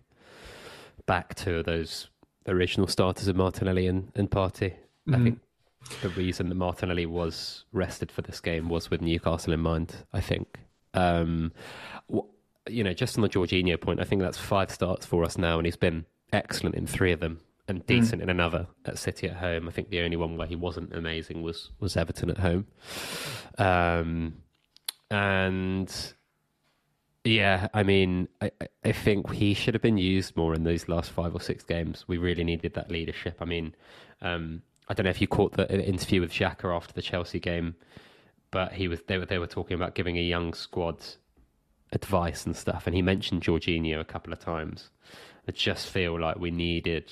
[1.05, 2.09] back two of those
[2.47, 4.73] original starters of Martinelli and, and Partey.
[5.07, 5.15] Mm-hmm.
[5.15, 5.39] I think
[6.01, 9.95] the reason that Martinelli was rested for this game was with Newcastle in mind.
[10.13, 10.59] I think,
[10.93, 11.51] um,
[12.69, 15.57] you know, just on the Jorginho point, I think that's five starts for us now,
[15.57, 17.85] and he's been excellent in three of them and mm.
[17.85, 18.23] decent mm.
[18.23, 19.67] in another at City at home.
[19.67, 22.67] I think the only one where he wasn't amazing was was Everton at home.
[23.57, 24.35] Um,
[25.09, 26.13] and
[27.23, 28.51] yeah, I mean, I,
[28.83, 32.05] I think he should have been used more in those last five or six games.
[32.07, 33.37] We really needed that leadership.
[33.39, 33.75] I mean,
[34.21, 37.75] um, I don't know if you caught the interview with Xhaka after the Chelsea game,
[38.51, 40.97] but he was they were they were talking about giving a young squad
[41.93, 44.89] advice and stuff, and he mentioned Jorginho a couple of times.
[45.47, 47.11] I just feel like we needed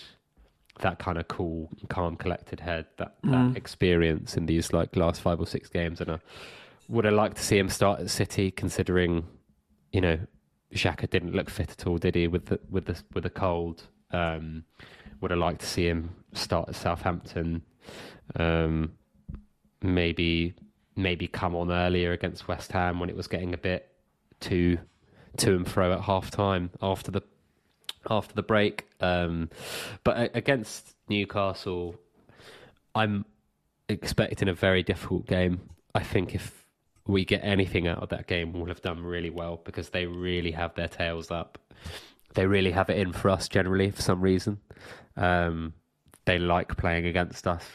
[0.80, 3.56] that kind of cool, calm, collected head, that, mm.
[3.56, 6.20] experience in these like last five or six games, and I
[6.88, 9.26] would have liked to see him start at City, considering
[9.92, 10.20] you know,
[10.74, 12.28] Xhaka didn't look fit at all, did he?
[12.28, 14.64] With the with the with the cold, um,
[15.20, 17.64] would have liked to see him start at Southampton.
[18.36, 18.94] Um,
[19.82, 20.54] maybe
[20.96, 23.90] maybe come on earlier against West Ham when it was getting a bit
[24.40, 24.78] too
[25.38, 27.22] to and fro at half time after the
[28.10, 28.88] after the break.
[29.00, 29.50] Um,
[30.04, 31.96] but against Newcastle,
[32.96, 33.26] I'm
[33.90, 35.62] expecting a very difficult game.
[35.94, 36.66] I think if
[37.08, 40.52] we get anything out of that game, we'll have done really well because they really
[40.52, 41.58] have their tails up.
[42.34, 44.60] They really have it in for us generally for some reason.
[45.18, 45.74] Um,
[46.26, 47.66] they like playing against us.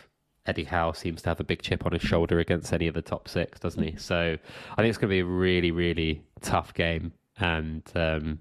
[0.47, 3.03] Eddie Howe seems to have a big chip on his shoulder against any of the
[3.03, 3.97] top six, doesn't he?
[3.97, 4.37] So
[4.73, 7.13] I think it's going to be a really, really tough game.
[7.39, 8.39] And um,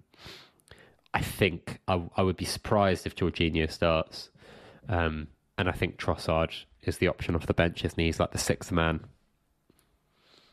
[1.15, 4.29] I think I, I, would be surprised if Jorginho starts.
[4.87, 6.51] Um, and I think Trossard
[6.83, 8.05] is the option off the bench, isn't he?
[8.05, 8.99] He's like the sixth man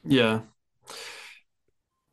[0.04, 0.40] yeah.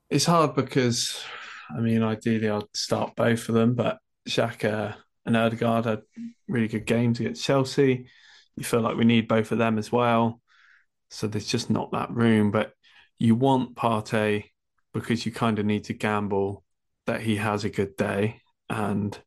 [0.10, 1.24] It's hard because,
[1.70, 6.02] I mean, ideally I'd start both of them, but Xhaka and Odegaard had
[6.48, 8.08] really good games against Chelsea.
[8.56, 10.42] You feel like we need both of them as well.
[11.10, 12.52] So there's just not that room.
[12.52, 12.74] But
[13.18, 14.46] you want Partey
[14.94, 16.64] because you kind of need to gamble
[17.10, 18.41] that he has a good day.
[18.69, 19.19] And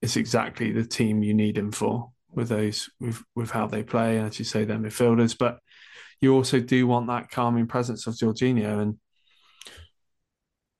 [0.00, 4.18] it's exactly the team you need him for with those with with how they play,
[4.18, 5.36] as you say, their midfielders.
[5.36, 5.58] But
[6.20, 8.80] you also do want that calming presence of Jorginho.
[8.80, 8.98] And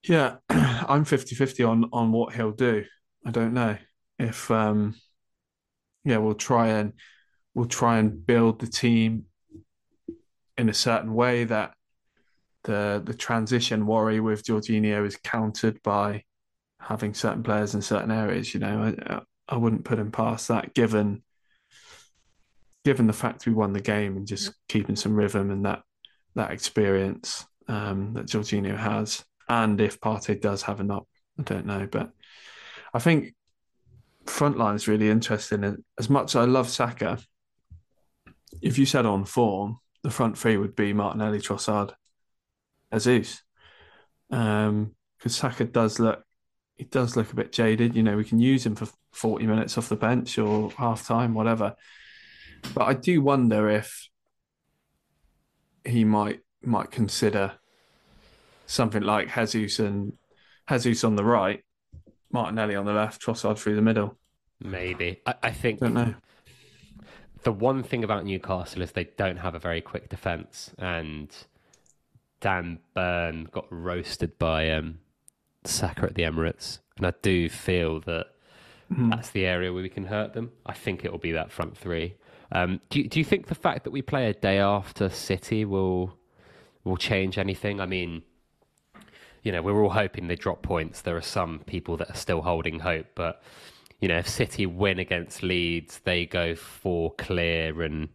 [0.07, 2.85] yeah, I'm 50 50 on, on what he'll do.
[3.27, 3.77] I don't know
[4.19, 4.95] if, um,
[6.05, 6.93] yeah, we'll try and
[7.55, 9.25] we'll try and build the team
[10.57, 11.75] in a certain way that
[12.65, 16.25] the the transition worry with Jorginho is countered by
[16.81, 18.53] having certain players in certain areas.
[18.53, 21.23] You know, I, I wouldn't put him past that given
[22.85, 25.83] given the fact we won the game and just keeping some rhythm and that
[26.35, 31.07] that experience um, that Jorginho has, and if Partey does have a knock,
[31.39, 32.11] I don't know, but
[32.93, 33.35] I think
[34.27, 35.65] front line is really interesting.
[35.65, 37.19] And as much as I love Saka,
[38.61, 41.93] if you said on form, the front three would be Martinelli, Trossard,
[42.93, 43.43] Jesus,
[44.29, 44.95] because um,
[45.27, 46.25] Saka does look
[46.77, 47.95] he does look a bit jaded.
[47.95, 51.35] You know, we can use him for forty minutes off the bench or half time,
[51.35, 51.77] whatever.
[52.75, 54.09] But I do wonder if
[55.85, 57.53] he might might consider
[58.67, 60.17] something like Jesus and
[60.71, 61.63] Jesus on the right,
[62.33, 64.19] Martinelli on the left, Trossard through the middle.
[64.61, 65.21] Maybe.
[65.27, 65.81] I, I think.
[65.81, 66.15] Don't know.
[67.43, 71.31] The one thing about Newcastle is they don't have a very quick defence, and
[72.45, 74.99] Dan Burn got roasted by um,
[75.65, 78.27] Saka at the Emirates, and I do feel that
[78.93, 79.09] mm.
[79.09, 80.53] that's the area where we can hurt them.
[80.67, 82.17] I think it will be that front three.
[82.53, 85.65] Um, do you, do you think the fact that we play a day after City
[85.65, 86.19] will
[86.85, 87.81] will change anything?
[87.81, 88.25] I mean,
[89.43, 91.01] you know, we're all hoping they drop points.
[91.01, 93.43] There are some people that are still holding hope, but
[94.01, 98.11] you know, if City win against Leeds, they go four clear, and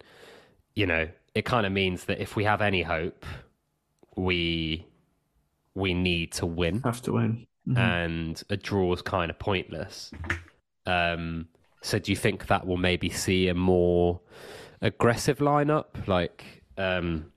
[0.75, 3.25] you know, it kind of means that if we have any hope,
[4.15, 4.85] we
[5.75, 6.81] we need to win.
[6.83, 7.47] Have to win.
[7.75, 10.11] and a draw is kind of pointless.
[10.85, 11.47] Um,
[11.81, 14.19] so do you think that will maybe see a more
[14.81, 16.07] aggressive lineup?
[16.07, 17.31] Like, um,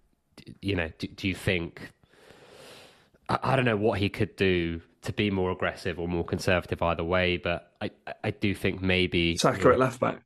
[0.62, 1.92] you know, do, do you think?
[3.28, 6.80] I, I don't know what he could do to be more aggressive or more conservative
[6.80, 10.22] either way, but I, I- I do think maybe Saka at left back.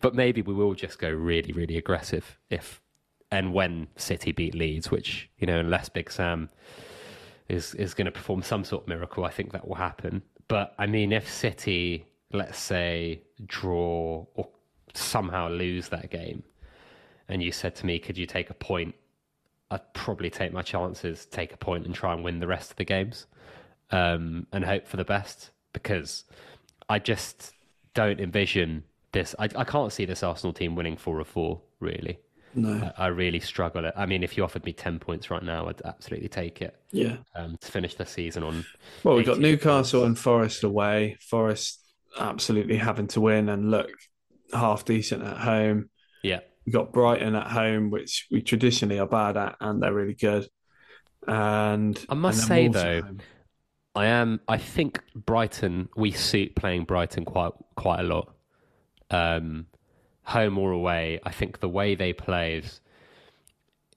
[0.00, 2.82] but maybe we will just go really, really aggressive if
[3.32, 6.50] and when City beat Leeds, which you know, unless Big Sam
[7.48, 10.22] is is going to perform some sort of miracle, I think that will happen.
[10.46, 14.48] But I mean, if City, let's say, draw or
[14.92, 16.44] somehow lose that game,
[17.26, 18.94] and you said to me, "Could you take a point?"
[19.70, 22.76] I'd probably take my chances, take a point, and try and win the rest of
[22.76, 23.26] the games,
[23.90, 25.50] um, and hope for the best.
[25.72, 26.24] Because
[26.90, 27.54] I just
[27.94, 29.34] don't envision this.
[29.38, 31.62] I, I can't see this Arsenal team winning four or four.
[31.80, 32.18] Really,
[32.54, 32.92] No.
[32.98, 33.90] I, I really struggle.
[33.96, 37.16] I mean, if you offered me ten points right now, I'd absolutely take it Yeah.
[37.34, 38.64] um, to finish the season on.
[39.04, 40.06] Well, we've got Newcastle points.
[40.08, 41.16] and Forest away.
[41.20, 41.80] Forest
[42.18, 43.90] absolutely having to win and look
[44.52, 45.88] half decent at home.
[46.22, 50.14] Yeah, We've got Brighton at home, which we traditionally are bad at, and they're really
[50.14, 50.46] good.
[51.26, 53.02] And I must and say, though.
[53.94, 54.40] I am.
[54.48, 55.88] I think Brighton.
[55.96, 58.34] We suit playing Brighton quite quite a lot.
[59.10, 59.66] Um,
[60.24, 62.80] home or away, I think the way they play is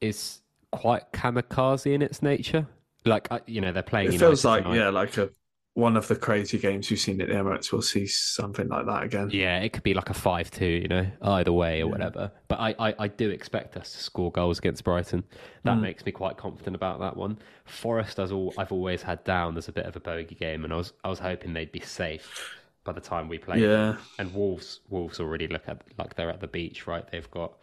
[0.02, 0.40] is
[0.72, 2.68] quite kamikaze in its nature.
[3.06, 4.14] Like uh, you know, they're playing.
[4.14, 4.78] it feels like tonight.
[4.78, 5.30] yeah, like a
[5.76, 7.70] one of the crazy games we've seen at the Emirates.
[7.72, 9.30] We'll see something like that again.
[9.32, 11.92] Yeah, it could be like a five-two, you know, either way or Yeah.
[11.92, 12.32] whatever.
[12.48, 15.26] But I, I, I do expect us to score goals against Brighton.
[15.66, 15.82] That Mm.
[15.82, 17.38] makes me quite confident about that one.
[17.66, 20.72] Forest, as all I've always had down as a bit of a bogey game, and
[20.74, 22.50] I was I was hoping they'd be safe
[22.86, 23.60] by the time we play.
[23.60, 27.06] Yeah, And Wolves, Wolves already look at like they're at the beach, right?
[27.12, 27.58] They've got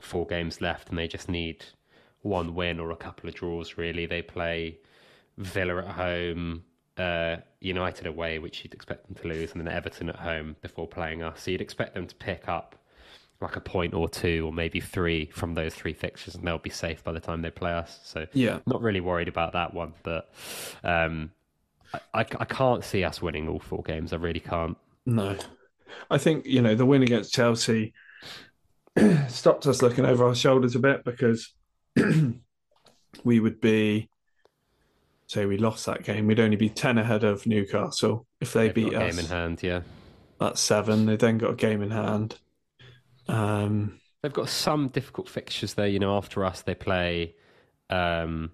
[0.00, 1.64] four games left, and they just need
[2.22, 3.76] one win or a couple of draws.
[3.76, 4.78] Really, they play
[5.36, 6.64] Villa at home,
[6.96, 10.86] uh, United away, which you'd expect them to lose, and then Everton at home before
[10.86, 11.42] playing us.
[11.42, 12.76] So you'd expect them to pick up
[13.40, 16.70] like a point or two, or maybe three from those three fixtures, and they'll be
[16.70, 18.00] safe by the time they play us.
[18.04, 18.60] So yeah.
[18.66, 20.32] not really worried about that one, but
[20.82, 21.30] um,
[21.94, 24.12] I, I, I can't see us winning all four games.
[24.12, 24.76] I really can't.
[25.06, 25.36] No,
[26.10, 27.94] I think you know the win against Chelsea
[29.28, 31.54] stopped us looking over our shoulders a bit because
[33.24, 34.10] we would be,
[35.26, 38.74] say, we lost that game, we'd only be ten ahead of Newcastle if they They've
[38.74, 39.16] beat us.
[39.16, 39.80] game in hand, yeah.
[40.38, 41.06] That's seven.
[41.06, 42.38] They then got a game in hand.
[43.26, 45.86] Um, They've got some difficult fixtures there.
[45.86, 47.34] You know, after us, they play,
[47.90, 48.50] um,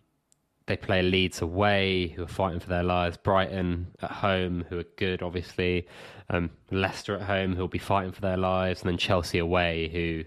[0.66, 3.16] they play Leeds away, who are fighting for their lives.
[3.16, 5.86] Brighton at home, who are good, obviously.
[6.30, 9.88] Um, Leicester at home, who will be fighting for their lives, and then Chelsea away,
[9.88, 10.24] who,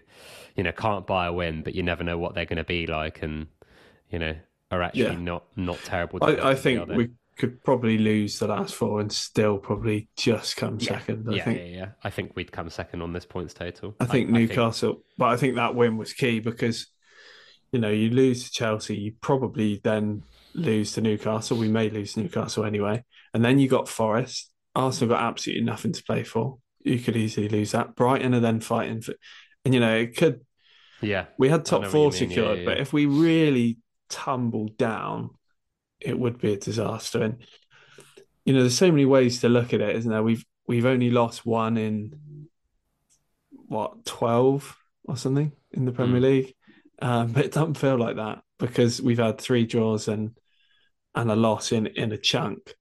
[0.55, 2.85] you know, can't buy a win, but you never know what they're going to be
[2.85, 3.47] like, and
[4.11, 4.35] you know,
[4.71, 5.15] are actually Yeah.
[5.15, 6.19] not not terrible.
[6.21, 10.77] I, I think we could probably lose the last four and still probably just come
[10.79, 10.87] yeah.
[10.87, 11.27] second.
[11.29, 11.57] I yeah, think.
[11.59, 11.89] yeah, yeah.
[12.03, 13.95] I think we'd come second on this points total.
[13.99, 16.87] I think Newcastle, but I think that win was key because,
[17.71, 21.57] you know, you lose to Chelsea, you probably then lose to Newcastle.
[21.57, 23.03] We may lose to Newcastle anyway.
[23.33, 24.51] And then you got Forest.
[24.75, 26.57] Arsenal got absolutely nothing to play for.
[26.83, 27.95] You could easily lose that.
[27.95, 29.13] Brighton are then fighting for,
[29.65, 30.41] and you know, it could,
[31.01, 33.77] yeah, we had top four mean, yeah, secured, yeah, but if we really
[34.09, 35.31] tumbled down,
[35.99, 37.21] it would be a disaster.
[37.23, 37.37] And,
[38.45, 40.23] you know, there's so many ways to look at it, isn't there?
[40.23, 42.47] We've, we've only lost one in
[43.67, 46.23] what, 12 or something in the Premier Mm.
[46.23, 46.53] League.
[47.01, 50.31] Um, but it doesn't feel like that because we've had three draws and
[51.15, 52.73] and a loss in in a chunk.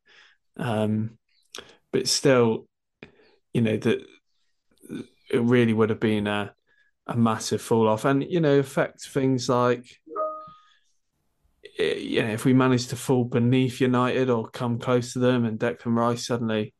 [0.56, 1.18] Um,
[1.92, 2.66] but still,
[3.52, 4.06] you know that
[5.30, 6.54] it really would have been a
[7.06, 9.86] a massive fall off, and you know affect things like
[11.78, 15.44] eh, you know if we manage to fall beneath United or come close to them,
[15.44, 16.74] and Declan Rice suddenly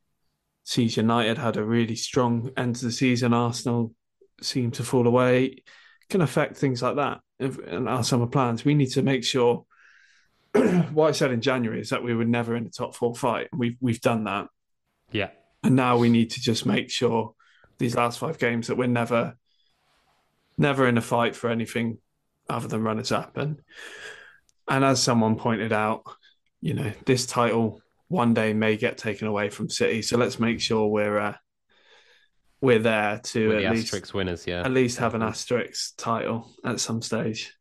[0.64, 3.94] sees United had a really strong end to the season, Arsenal
[4.42, 5.62] seem to fall away,
[6.10, 8.64] can affect things like that in our summer plans.
[8.64, 9.64] We need to make sure.
[10.92, 13.48] what I said in January is that we were never in a top four fight.
[13.52, 14.48] We've we've done that,
[15.10, 15.30] yeah,
[15.62, 17.34] and now we need to just make sure
[17.78, 19.36] these last five games that we're never,
[20.56, 21.98] never in a fight for anything
[22.48, 23.36] other than runners up.
[23.36, 23.60] And
[24.68, 26.04] and as someone pointed out,
[26.60, 30.02] you know, this title one day may get taken away from City.
[30.02, 31.34] So let's make sure we're uh,
[32.60, 34.62] we're there to We're at the least asterisk winners, yeah.
[34.62, 37.54] at least have an asterisk title at some stage.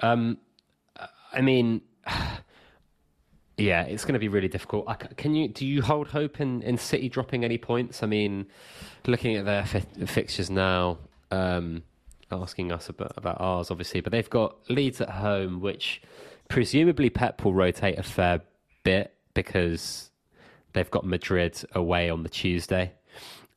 [0.00, 0.38] Um,
[1.32, 1.82] I mean,
[3.56, 4.86] yeah, it's going to be really difficult.
[5.16, 8.02] Can you do you hold hope in, in City dropping any points?
[8.02, 8.46] I mean,
[9.06, 10.98] looking at their fi- fixtures now,
[11.30, 11.82] um,
[12.30, 16.02] asking us about, about ours, obviously, but they've got Leeds at home, which
[16.48, 18.42] presumably Pep will rotate a fair
[18.82, 20.10] bit because
[20.72, 22.92] they've got Madrid away on the Tuesday,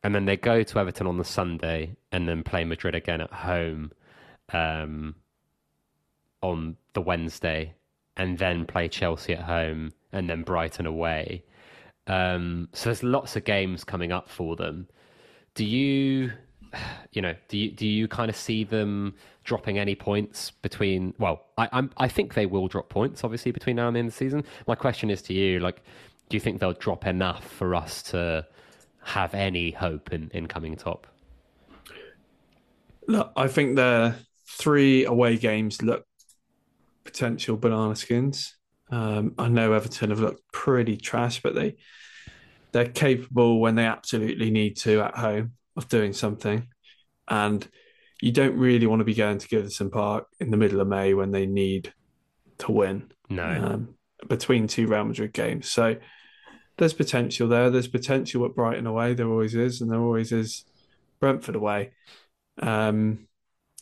[0.04, 3.32] and then they go to Everton on the Sunday, and then play Madrid again at
[3.32, 3.92] home
[4.52, 5.16] um,
[6.42, 7.74] on the Wednesday,
[8.18, 11.44] and then play Chelsea at home, and then Brighton away.
[12.08, 14.88] Um, so there's lots of games coming up for them.
[15.56, 16.32] Do you,
[17.14, 21.14] you know, do you do you kind of see them dropping any points between?
[21.18, 24.08] Well, I I'm, I think they will drop points, obviously, between now and the end
[24.10, 24.44] of the season.
[24.68, 25.82] My question is to you, like,
[26.28, 28.46] do you think they'll drop enough for us to
[29.04, 31.08] have any hope in, in coming top?
[33.08, 34.16] Look, I think the
[34.48, 36.06] three away games look
[37.04, 38.56] potential banana skins.
[38.90, 41.76] Um, I know Everton have looked pretty trash, but they
[42.72, 46.68] they're capable when they absolutely need to at home of doing something.
[47.28, 47.68] And
[48.22, 51.14] you don't really want to be going to Goodison Park in the middle of May
[51.14, 51.94] when they need
[52.60, 53.12] to win.
[53.30, 53.44] No.
[53.44, 53.96] Um,
[54.28, 55.70] between two Real Madrid games.
[55.70, 55.98] So
[56.78, 57.70] there's potential there.
[57.70, 59.14] There's potential at Brighton away.
[59.14, 60.66] There always is, and there always is
[61.20, 61.92] Brentford away.
[62.60, 63.28] Um,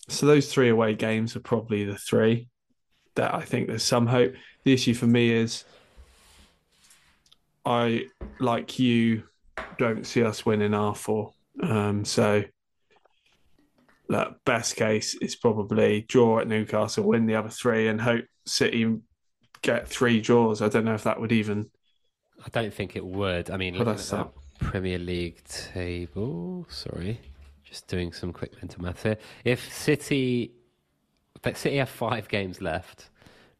[0.08, 2.50] so those three away games are probably the three
[3.16, 4.34] that I think there's some hope.
[4.64, 5.64] The issue for me is
[7.66, 8.06] I,
[8.40, 9.24] like you,
[9.78, 11.34] don't see us winning R four.
[11.62, 12.44] Um, so
[14.10, 18.98] that best case is probably draw at Newcastle, win the other three, and hope City
[19.62, 20.62] get three draws.
[20.62, 21.70] I don't know if that would even.
[22.46, 23.50] I don't think it would.
[23.50, 24.30] I mean, looking at that
[24.60, 26.66] Premier League table.
[26.70, 27.20] Sorry,
[27.64, 29.18] just doing some quick mental math here.
[29.46, 30.52] If City,
[31.44, 33.10] if City have five games left,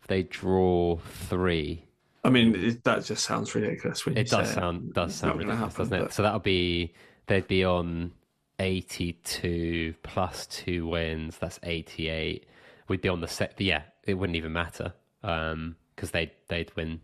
[0.02, 1.86] if they draw three,
[2.24, 4.06] I mean, it, that just sounds ridiculous.
[4.08, 6.02] It does sound does sound ridiculous, happen, doesn't it?
[6.06, 6.94] but- So that'll be
[7.28, 8.12] they'd be on
[8.60, 11.38] eighty-two plus two wins.
[11.38, 12.46] That's eighty-eight.
[12.88, 13.60] We'd be on the set.
[13.60, 17.00] Yeah, it wouldn't even matter um, because they they'd win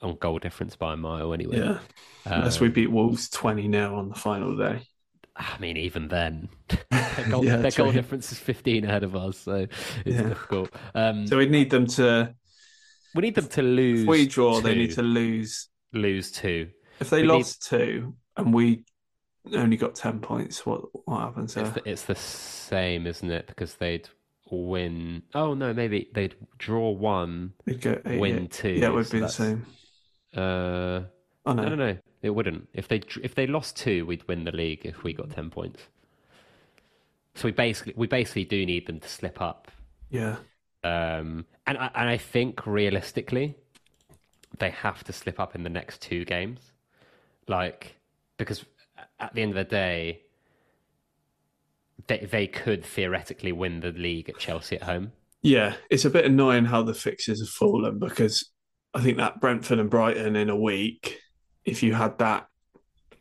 [0.00, 1.58] on goal difference by a mile anyway.
[1.58, 1.78] Yeah,
[2.24, 4.82] unless Um, we beat Wolves twenty 0 on the final day.
[5.36, 6.48] I mean, even then,
[6.90, 9.54] their goal, Yeah, their goal difference is 15 ahead of us, so
[10.04, 10.28] it's Yeah.
[10.30, 10.70] difficult.
[10.94, 12.34] Um, So we need them to.
[13.14, 14.02] we need them to lose.
[14.02, 15.68] If we draw, they need to lose.
[15.92, 16.68] lose two.
[17.00, 18.84] If they We need- lost two and we
[19.54, 21.64] only got ten points, what what happens there?
[21.64, 23.46] It's the, it's the same, isn't it?
[23.46, 24.08] Because they'd
[24.50, 25.22] win.
[25.34, 28.50] Oh no, maybe they'd draw one, they'd go eight, win eight.
[28.50, 28.70] two.
[28.70, 29.66] Yeah, it would so be the same.
[30.34, 31.00] Uh,
[31.46, 32.68] Oh no, no, no, no, it wouldn't.
[32.74, 35.80] If they if they lost two, we'd win the league if we got 10 points.
[37.34, 39.70] So we basically we basically do need them to slip up
[40.10, 40.36] yeah,
[40.84, 43.56] Um, and I, and I think realistically,
[44.58, 46.60] they have to slip up in the next two games,
[47.46, 47.96] like
[48.38, 48.64] because
[49.20, 50.22] at the end of the day,
[52.06, 55.12] they they could theoretically win the league at Chelsea at home.
[55.42, 55.76] yeah.
[55.90, 58.50] It's a bit annoying how the fixes have fallen because
[58.94, 61.18] I think that Brentford and Brighton in a week,
[61.64, 62.46] if you had that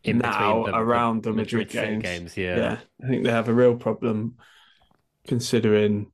[0.04, 2.56] In now the- around the, the Madrid, Madrid games, games, yeah.
[2.58, 4.38] yeah, I think they have a real problem
[5.28, 6.08] considering,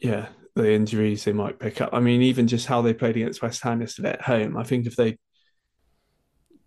[0.00, 1.90] yeah, the injuries they might pick up.
[1.92, 4.56] I mean, even just how they played against West Ham yesterday at home.
[4.56, 5.16] I think if they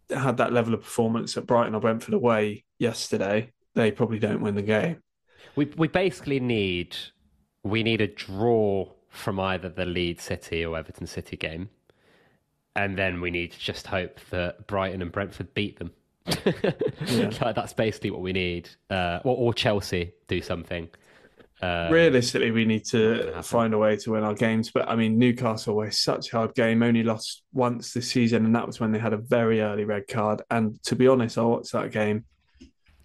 [0.09, 4.55] had that level of performance at Brighton or Brentford away yesterday, they probably don't win
[4.55, 5.01] the game.
[5.55, 6.95] We we basically need
[7.63, 11.69] we need a draw from either the Leeds City or Everton City game,
[12.75, 15.91] and then we need to just hope that Brighton and Brentford beat them.
[17.41, 20.89] Like, that's basically what we need, uh, or, or Chelsea do something.
[21.61, 24.69] Um, Realistically, we need to find a way to win our games.
[24.71, 28.55] But I mean, Newcastle were such a hard game, only lost once this season, and
[28.55, 30.41] that was when they had a very early red card.
[30.51, 32.25] And to be honest, I watched that game.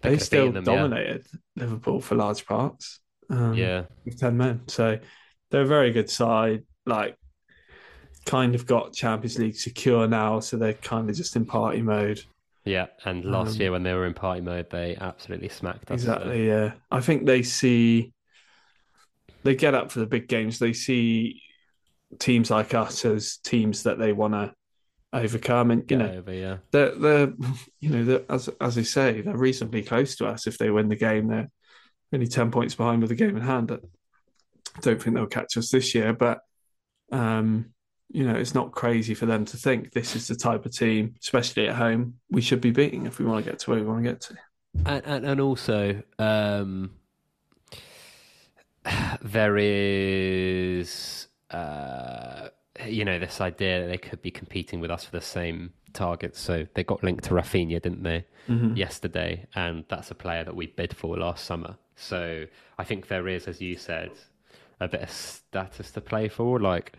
[0.01, 0.75] They They, still them, yeah.
[0.75, 2.99] dominated Liverpool for large parts.
[3.29, 4.61] Um, Yeah, with 10 men.
[4.67, 4.99] So
[5.53, 6.63] they're a very good side.
[6.87, 7.15] Like,
[8.25, 10.39] kind of got Champions League secure now.
[10.39, 12.21] So they're kind of just in party mode.
[12.65, 12.87] yeah.
[13.05, 16.01] And last Um, year when they were in party mode, they absolutely smacked us.
[16.01, 16.47] Exactly.
[16.47, 16.73] Yeah.
[16.89, 18.13] I think they see,
[19.43, 20.57] they get up for the big games.
[20.57, 21.41] They see
[22.17, 24.53] teams like us as teams that they want to
[25.13, 25.69] overcome.
[25.69, 26.57] And, you Get know, over, yeah.
[26.71, 27.33] they're, they're
[27.79, 30.89] you know, they're, as, as they say, they're reasonably close to us if they win
[30.89, 31.27] the game.
[31.27, 31.51] They're
[32.11, 33.77] only 10 points behind with the game in hand.
[34.81, 36.41] Don't think they'll catch us this year, but,
[37.11, 37.73] um,
[38.09, 41.15] you know, it's not crazy for them to think this is the type of team,
[41.21, 43.85] especially at home, we should be beating if we want to get to where we
[43.85, 44.35] want to get to.
[44.85, 46.91] and and, and also um,
[49.21, 52.49] there is uh,
[52.87, 56.39] you know this idea that they could be competing with us for the same targets.
[56.39, 58.25] So they got linked to Raphinha, didn't they,
[58.75, 59.45] yesterday?
[59.55, 61.77] And that's a player that we bid for last summer.
[61.95, 62.45] So
[62.77, 64.09] I think there is, as you said,
[64.83, 66.59] a bit of status to play for.
[66.59, 66.93] Like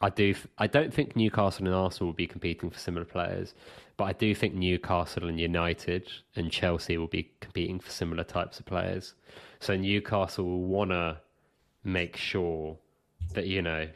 [0.00, 0.34] I do.
[0.58, 3.54] I don't think Newcastle and Arsenal will be competing for similar players,
[3.96, 8.58] but I do think Newcastle and United and Chelsea will be competing for similar types
[8.58, 9.14] of players.
[9.58, 11.18] So Newcastle will want to
[11.84, 12.78] make sure
[13.34, 13.88] that you know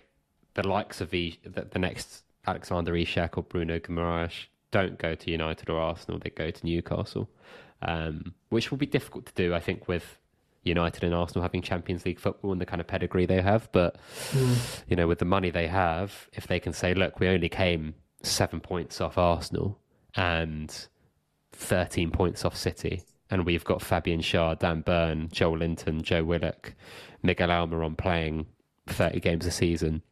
[0.55, 5.71] the likes of the, the next Alexander Isak or Bruno Guimaraes don't go to United
[5.71, 7.31] or Arsenal; they go to Newcastle,
[7.81, 10.19] um, which will be difficult to do, I think, with
[10.65, 13.71] United and Arsenal having Champions League football and the kind of pedigree they have.
[13.73, 13.97] But
[14.31, 14.83] mm.
[14.89, 17.95] you know, with the money they have, if they can say, "Look, we only came
[18.23, 19.79] seven points off Arsenal
[20.17, 20.89] and
[21.53, 26.75] thirteen points off City," and we've got Fabian Schär, Dan Burn, Joelinton, Joe Willock,
[27.23, 28.47] Miguel Almiron playing
[28.87, 30.03] thirty games a season.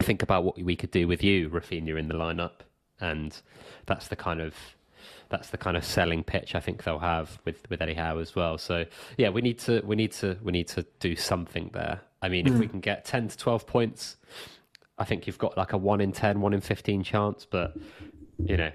[0.00, 2.62] Think about what we could do with you, Raphinha, in the lineup,
[3.00, 3.40] and
[3.86, 4.54] that's the kind of
[5.32, 8.36] that's the kind of selling pitch I think they'll have with with Eddie Howe as
[8.36, 8.58] well.
[8.58, 8.84] So
[9.16, 12.02] yeah, we need to we need to we need to do something there.
[12.20, 12.52] I mean, mm.
[12.52, 12.72] if we hmm.
[12.72, 14.16] can get ten to twelve points,
[14.98, 17.46] I think you've got like a one in 10, 1 in fifteen chance.
[17.50, 17.74] But
[18.44, 18.70] you know,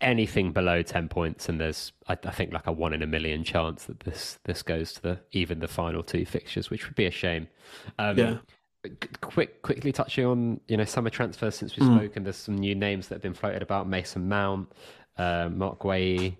[0.00, 3.44] anything below ten points, and there's I, I, think like a one in a million
[3.44, 7.06] chance that this this goes to the even the final two fixtures, which would be
[7.06, 7.46] a shame.
[7.98, 8.36] Um, yeah
[9.20, 11.98] quick quickly touching on you know summer transfers since we've mm.
[11.98, 14.70] spoken there's some new names that have been floated about mason mount
[15.16, 16.36] uh, marc guehi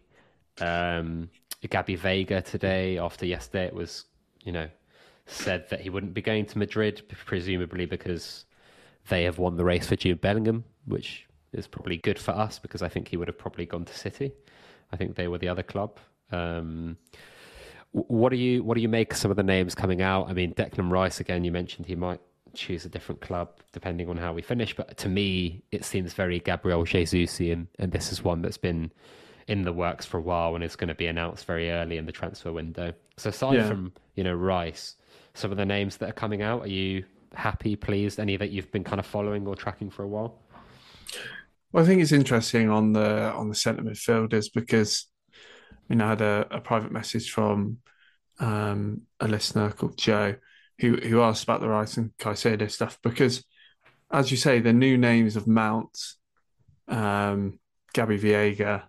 [0.60, 1.28] um,
[1.68, 4.04] gabby Veiga today after yesterday it was
[4.44, 4.68] you know
[5.26, 8.44] said that he wouldn't be going to madrid presumably because
[9.08, 12.82] they have won the race for jude bellingham which is probably good for us because
[12.82, 14.32] i think he would have probably gone to city
[14.92, 15.98] i think they were the other club
[16.30, 16.96] um,
[17.92, 20.28] what do you what do you make of some of the names coming out?
[20.28, 21.42] I mean, Declan Rice again.
[21.42, 22.20] You mentioned he might
[22.58, 24.74] choose a different club depending on how we finish.
[24.74, 28.90] But to me, it seems very Gabriel Jesusian, and this is one that's been
[29.46, 32.04] in the works for a while and is going to be announced very early in
[32.04, 32.92] the transfer window.
[33.16, 33.68] So aside yeah.
[33.68, 34.96] from you know Rice,
[35.34, 37.04] some of the names that are coming out, are you
[37.34, 38.20] happy, pleased?
[38.20, 40.38] Any that you've been kind of following or tracking for a while?
[41.72, 46.10] Well, I think it's interesting on the on the centre midfielders because I mean I
[46.10, 47.78] had a, a private message from
[48.40, 50.36] um, a listener called Joe
[50.80, 53.44] who who asked about the Rice and Caicedo stuff because,
[54.10, 55.98] as you say, the new names of Mount,
[56.86, 57.58] um,
[57.92, 58.84] Gabby Veiga,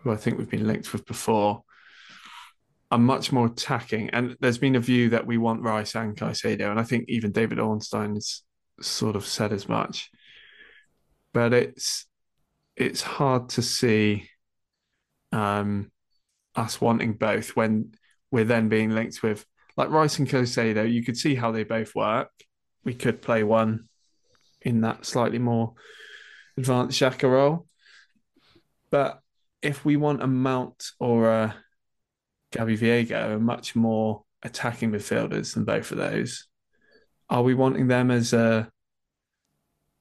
[0.00, 1.62] who I think we've been linked with before,
[2.90, 4.10] are much more attacking.
[4.10, 7.32] And there's been a view that we want Rice and Caicedo, and I think even
[7.32, 8.42] David Ornstein has
[8.80, 10.10] sort of said as much.
[11.32, 12.06] But it's
[12.76, 14.28] it's hard to see
[15.32, 15.90] um,
[16.54, 17.92] us wanting both when
[18.30, 19.44] we're then being linked with
[19.76, 22.30] like Rice and Caicedo, you could see how they both work.
[22.84, 23.88] We could play one
[24.62, 25.74] in that slightly more
[26.56, 27.66] advanced Xhaka role.
[28.90, 29.20] But
[29.62, 31.56] if we want a Mount or a
[32.52, 36.46] Gabby are much more attacking midfielders than both of those,
[37.28, 38.70] are we wanting them as a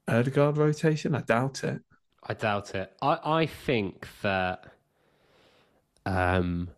[0.08, 1.16] Odegaard rotation?
[1.16, 1.82] I doubt it.
[2.24, 2.94] I doubt it.
[3.02, 4.72] I, I think that
[6.06, 6.70] um,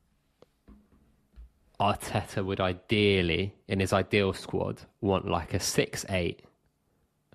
[1.79, 6.41] Arteta would ideally, in his ideal squad, want like a six eight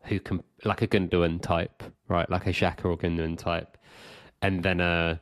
[0.05, 2.28] who can like a Gundogan type, right?
[2.28, 3.78] Like a Xhaka or Gundogan type,
[4.40, 5.20] and then a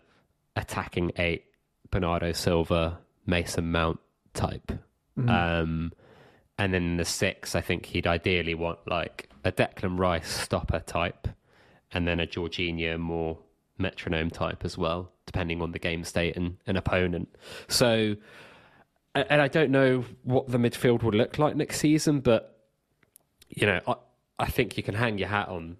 [0.56, 1.44] attacking eight,
[1.90, 4.00] Bernardo Silva, Mason Mount
[4.32, 4.72] type.
[5.18, 5.28] Mm-hmm.
[5.28, 5.92] Um,
[6.58, 11.28] and then the six, I think he'd ideally want like a Declan Rice stopper type,
[11.92, 13.38] and then a Jorginho more
[13.76, 17.28] metronome type as well, depending on the game state and an opponent.
[17.68, 18.16] So
[19.14, 22.56] and I don't know what the midfield will look like next season, but
[23.48, 23.94] you know, I,
[24.38, 25.76] I think you can hang your hat on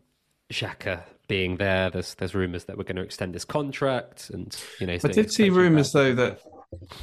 [0.52, 1.90] Xhaka being there.
[1.90, 5.32] There's there's rumours that we're going to extend his contract, and you know, I did
[5.32, 6.40] see rumours though that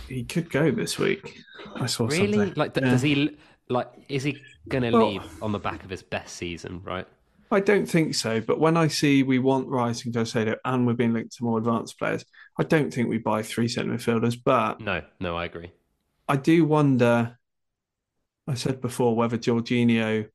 [0.08, 1.40] he could go this week.
[1.76, 2.54] I saw really something.
[2.56, 2.90] like yeah.
[2.90, 3.38] does he
[3.70, 6.82] like is he going to well, leave on the back of his best season?
[6.84, 7.08] Right.
[7.50, 10.94] I don't think so, but when I see we want Rising and Caicedo and we're
[10.94, 12.26] being linked to more advanced players,
[12.60, 14.38] I don't think we buy three centre midfielders.
[14.44, 15.72] But no, no, I agree.
[16.28, 17.38] I do wonder.
[18.48, 20.30] I said before whether Jorginho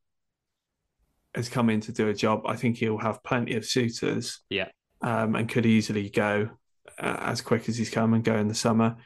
[1.34, 2.42] has come in to do a job.
[2.46, 4.40] I think he'll have plenty of suitors.
[4.50, 4.68] Yeah.
[5.00, 6.50] Um, and could easily go
[6.98, 8.96] uh, as quick as he's come and go in the summer.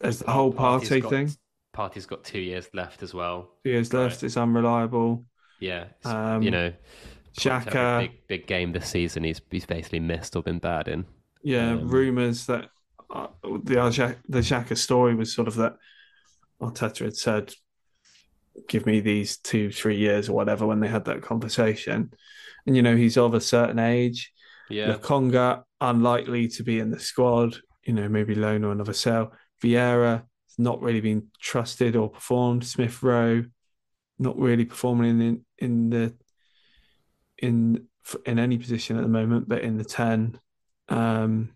[0.00, 1.32] There's the whole Partey thing.
[1.74, 3.50] Partey's got two years left as well.
[3.64, 4.22] Two years left.
[4.22, 5.24] It's unreliable.
[5.60, 5.86] Yeah.
[6.04, 6.72] Um, you know,
[7.38, 8.00] Xhaka.
[8.00, 9.24] Big, big game this season.
[9.24, 11.04] He's he's basically missed or been bad in.
[11.42, 11.72] Yeah.
[11.72, 12.68] Um, rumors that
[13.10, 15.76] uh, the the Xhaka story was sort of that
[16.60, 17.52] Arteta had said,
[18.68, 22.12] "Give me these two, three years or whatever." When they had that conversation,
[22.66, 24.32] and you know he's of a certain age.
[24.68, 27.56] Yeah, Lokonga unlikely to be in the squad.
[27.84, 29.32] You know, maybe loan or another sale.
[29.62, 30.24] Vieira
[30.58, 32.66] not really been trusted or performed.
[32.66, 33.44] Smith Rowe
[34.18, 36.14] not really performing in in the
[37.38, 37.86] in
[38.24, 40.38] in any position at the moment, but in the ten,
[40.88, 41.50] um,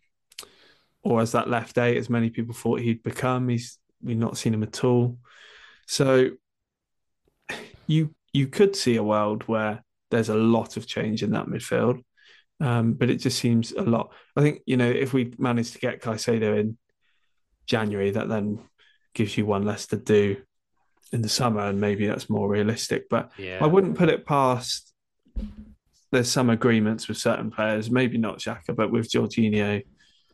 [1.02, 3.48] or as that left eight, as many people thought he'd become.
[3.48, 5.18] He's we've not seen him at all.
[5.86, 6.30] So
[7.86, 12.02] you you could see a world where there's a lot of change in that midfield.
[12.60, 14.12] Um, but it just seems a lot.
[14.36, 16.76] I think, you know, if we manage to get Caicedo in
[17.66, 18.58] January, that then
[19.14, 20.36] gives you one less to do
[21.12, 23.08] in the summer, and maybe that's more realistic.
[23.08, 23.58] But yeah.
[23.62, 24.92] I wouldn't put it past.
[26.12, 29.82] There's some agreements with certain players, maybe not Xhaka, but with Jorginho,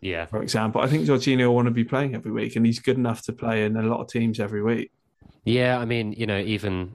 [0.00, 0.80] yeah, for example.
[0.80, 3.32] I think Jorginho will want to be playing every week, and he's good enough to
[3.32, 4.90] play in a lot of teams every week.
[5.44, 6.94] Yeah, I mean, you know, even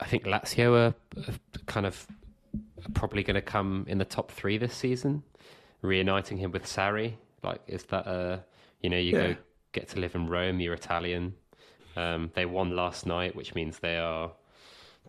[0.00, 0.94] I think Lazio are
[1.66, 2.06] kind of
[2.94, 5.22] probably going to come in the top three this season.
[5.80, 8.44] Reuniting him with Sarri, like, is that a
[8.82, 9.26] you know you yeah.
[9.28, 9.36] go
[9.72, 11.34] get to live in Rome, you're Italian.
[11.96, 14.32] Um, they won last night, which means they are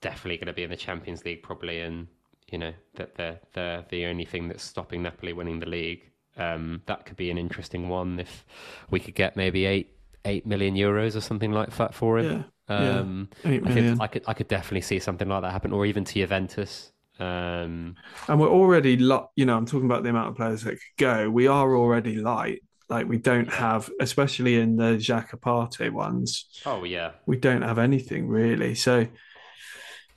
[0.01, 2.07] definitely going to be in the Champions League probably, and
[2.51, 6.09] you know that they're they're the only thing that's stopping Napoli winning the league.
[6.37, 8.45] Um, that could be an interesting one if
[8.89, 12.45] we could get maybe eight eight million euros or something like that for him.
[12.69, 13.59] Yeah, um, yeah.
[13.65, 16.13] I, could, I could I could definitely see something like that happen, or even to
[16.13, 16.91] Juventus.
[17.19, 17.95] Um,
[18.27, 20.97] and we're already, lo- you know, I'm talking about the amount of players that could
[20.97, 21.29] go.
[21.29, 22.63] We are already light.
[22.89, 26.61] Like we don't have, especially in the Xhaka Partey ones.
[26.65, 28.75] Oh yeah, we don't have anything really.
[28.75, 29.07] So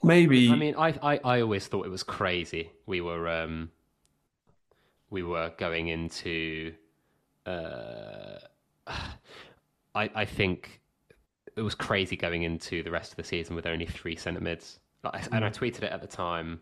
[0.02, 0.50] maybe.
[0.50, 2.72] I mean, I I, I always thought it was crazy.
[2.86, 3.70] We were um,
[5.10, 6.74] we were going into.
[7.44, 8.38] Uh,
[8.86, 10.80] I I think
[11.56, 14.78] it was crazy going into the rest of the season with only three centre mids.
[15.02, 15.56] Like, and I mm.
[15.56, 16.60] tweeted it at the time.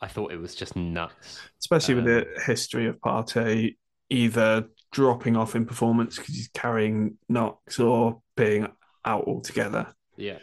[0.00, 1.40] I thought it was just nuts.
[1.58, 3.76] Especially um, with the um, history of Partey
[4.10, 8.68] either dropping off in performance because he's carrying knocks or being
[9.04, 9.86] out altogether.
[10.16, 10.38] Yeah.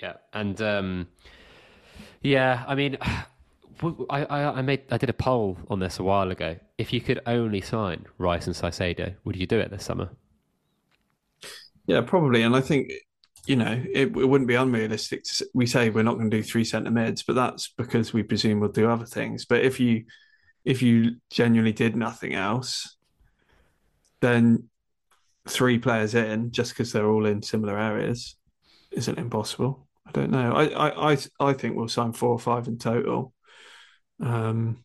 [0.00, 0.14] Yeah.
[0.32, 1.08] And um,
[2.20, 2.98] yeah, I mean,
[4.10, 6.56] I, I, I made I did a poll on this a while ago.
[6.78, 10.10] If you could only sign Rice and Caicedo, would you do it this summer?
[11.86, 12.42] Yeah, probably.
[12.42, 12.92] And I think
[13.46, 16.42] you know, it, it wouldn't be unrealistic to we say we're not going to do
[16.42, 19.44] three centre mids, but that's because we presume we'll do other things.
[19.44, 20.04] But if you
[20.64, 22.96] if you genuinely did nothing else,
[24.20, 24.70] then
[25.46, 28.36] three players in just because they're all in similar areas
[28.92, 29.86] isn't impossible.
[30.06, 30.52] I don't know.
[30.52, 33.33] I I I, I think we'll sign four or five in total.
[34.24, 34.84] Um,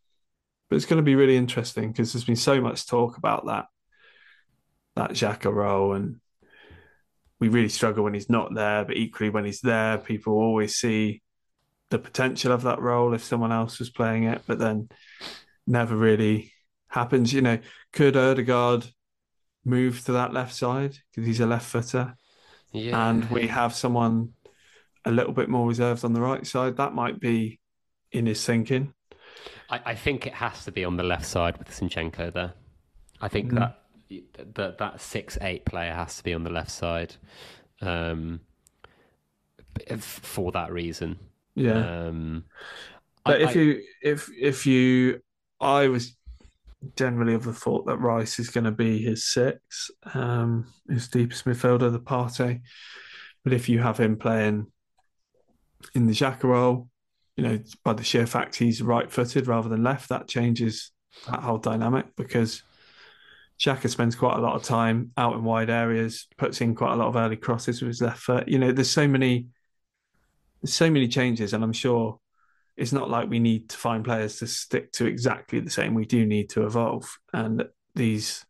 [0.69, 3.65] but it's going to be really interesting because there's been so much talk about that
[4.95, 6.17] that Xhaka role and
[7.39, 11.21] we really struggle when he's not there, but equally when he's there, people always see
[11.89, 14.89] the potential of that role if someone else was playing it, but then
[15.65, 16.51] never really
[16.89, 17.31] happens.
[17.31, 17.59] You know,
[17.93, 18.85] could Odegaard
[19.63, 22.15] move to that left side because he's a left footer,
[22.73, 23.09] yeah.
[23.09, 24.33] and we have someone
[25.05, 26.77] a little bit more reserved on the right side?
[26.77, 27.59] That might be
[28.11, 28.93] in his thinking.
[29.69, 32.53] I, I think it has to be on the left side with Zinchenko there.
[33.21, 33.59] I think mm.
[33.59, 37.15] that that that six eight player has to be on the left side,
[37.81, 38.41] um,
[39.99, 41.19] for that reason.
[41.55, 42.07] Yeah.
[42.07, 42.45] Um,
[43.25, 45.21] but I, if I, you if if you,
[45.59, 46.15] I was
[46.95, 51.45] generally of the thought that Rice is going to be his six, um, his deepest
[51.45, 52.61] midfielder, the Partey.
[53.43, 54.67] But if you have him playing
[55.93, 56.88] in the Xhaka role,
[57.39, 60.91] you know, by the sheer fact he's right footed rather than left, that changes
[61.25, 62.63] that whole dynamic because
[63.57, 66.95] Xhaka spends quite a lot of time out in wide areas, puts in quite a
[66.97, 68.49] lot of early crosses with his left foot.
[68.49, 69.47] You know, there's so many,
[70.61, 72.19] there's so many changes, and I'm sure
[72.75, 75.93] it's not like we need to find players to stick to exactly the same.
[75.93, 77.63] We do need to evolve, and
[77.95, 78.45] these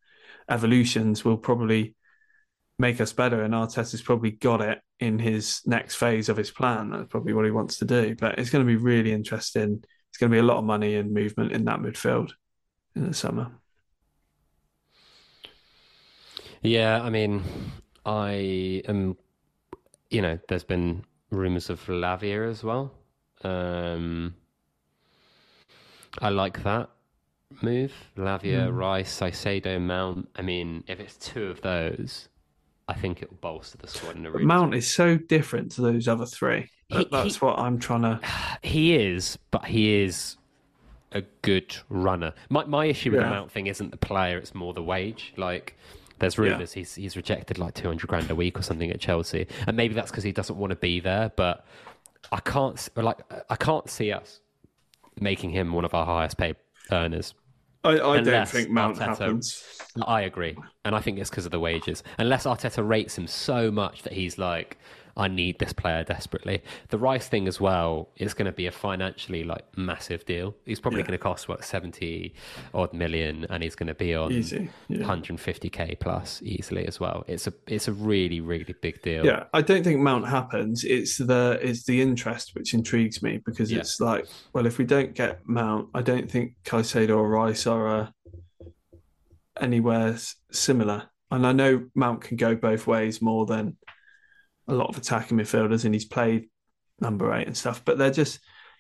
[0.50, 1.94] evolutions will probably
[2.80, 3.44] make us better.
[3.44, 6.90] And Arteta's probably got it in his next phase of his plan.
[6.90, 8.16] That's probably what he wants to do.
[8.16, 9.84] But it's going to be really interesting.
[10.10, 12.32] It's going to be a lot of money and movement in that midfield
[12.96, 13.52] in the summer.
[16.62, 17.44] Yeah, I mean,
[18.06, 19.18] I am.
[20.10, 22.92] You know, there's been rumors of Lavia as well.
[23.44, 24.34] Um,
[26.20, 26.90] I like that
[27.62, 27.94] move.
[28.18, 28.78] Lavia, mm.
[28.78, 30.30] Rice, Caicedo, Mount.
[30.36, 32.29] I mean, if it's two of those,
[32.90, 35.82] I think it will bolster the squad in a really Mount is so different to
[35.82, 36.72] those other three.
[36.88, 38.20] He, That's he, what I'm trying to.
[38.64, 40.38] He is, but he is
[41.12, 42.34] a good runner.
[42.50, 43.28] My my issue with yeah.
[43.28, 45.34] the Mount thing isn't the player; it's more the wage.
[45.38, 45.78] Like
[46.18, 46.80] there's rumours yeah.
[46.82, 50.10] he's he's rejected like 200 grand a week or something at Chelsea, and maybe that's
[50.10, 51.32] because he doesn't want to be there.
[51.36, 51.68] But
[52.32, 53.20] I can't like
[53.52, 54.40] I can't see us
[55.20, 56.56] making him one of our highest paid
[56.92, 57.36] earners.
[57.84, 59.64] I, I don't think Mount Arteta, happens.
[60.06, 62.04] I agree, and I think it's because of the wages.
[62.18, 64.78] Unless Arteta rates him so much that he's like,
[65.20, 66.64] I need this player desperately.
[66.88, 70.56] The Rice thing as well is going to be a financially like massive deal.
[70.66, 71.08] He's probably Yeah.
[71.08, 72.34] going to cost what seventy
[72.74, 75.00] odd million, and he's going to be on Easy, yeah.
[75.06, 77.26] 150k plus easily as well.
[77.28, 79.26] It's a it's a really really big deal.
[79.26, 80.86] Yeah, I don't think Mount happens.
[80.86, 83.80] It's the it's the interest which intrigues me because Yeah.
[83.80, 87.88] it's like, well, if we don't get Mount, I don't think Caicedo or Rice are
[87.88, 88.08] uh,
[89.60, 91.10] anywhere s- similar.
[91.32, 93.78] And I know Mount can go both ways more than
[94.70, 96.50] a lot of attacking midfielders, and he's played
[97.00, 97.84] number eight and stuff.
[97.84, 98.40] But they're just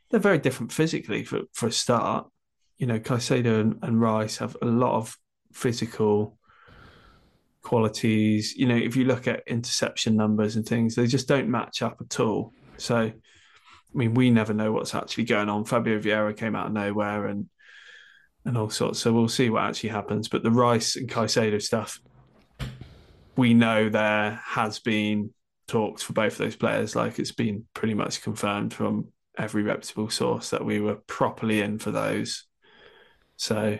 [0.09, 2.27] they're very different physically for for a start.
[2.77, 5.17] You know, Caicedo and, and Rice have a lot of
[5.51, 6.37] physical
[7.61, 8.55] qualities.
[8.55, 11.97] You know, if you look at interception numbers and things, they just don't match up
[11.99, 12.53] at all.
[12.77, 13.13] So, I
[13.93, 15.65] mean, we never know what's actually going on.
[15.65, 17.49] Fabio Vieira came out of nowhere and
[18.45, 18.99] and all sorts.
[18.99, 20.29] So we'll see what actually happens.
[20.29, 21.99] But the Rice and Caicedo stuff,
[23.35, 25.33] we know there has been
[25.69, 26.95] talks for both of those players.
[26.95, 29.07] Like it's been pretty much confirmed from
[29.37, 32.45] every reputable source that we were properly in for those.
[33.37, 33.77] So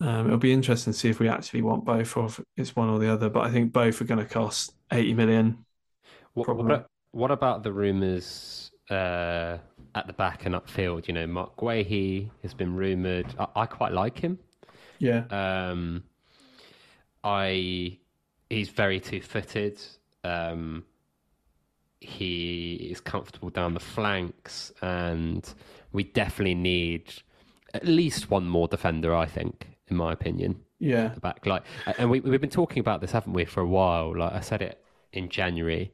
[0.00, 2.88] um, it'll be interesting to see if we actually want both or if it's one
[2.88, 3.28] or the other.
[3.28, 5.64] But I think both are going to cost 80 million.
[6.34, 9.58] What, what, what about the rumours uh,
[9.94, 11.08] at the back and upfield?
[11.08, 13.26] You know, Mark Guehi has been rumoured.
[13.38, 14.38] I, I quite like him.
[14.98, 15.24] Yeah.
[15.30, 16.04] Um,
[17.22, 17.98] I
[18.50, 19.80] he's very two footed.
[20.24, 20.84] Um,
[22.00, 25.52] he is comfortable down the flanks, and
[25.92, 27.12] we definitely need
[27.72, 29.14] at least one more defender.
[29.14, 31.08] I think, in my opinion, Yeah.
[31.08, 31.46] the back.
[31.46, 31.62] Like,
[31.98, 34.16] and we we've been talking about this, haven't we, for a while?
[34.16, 35.92] Like I said it in January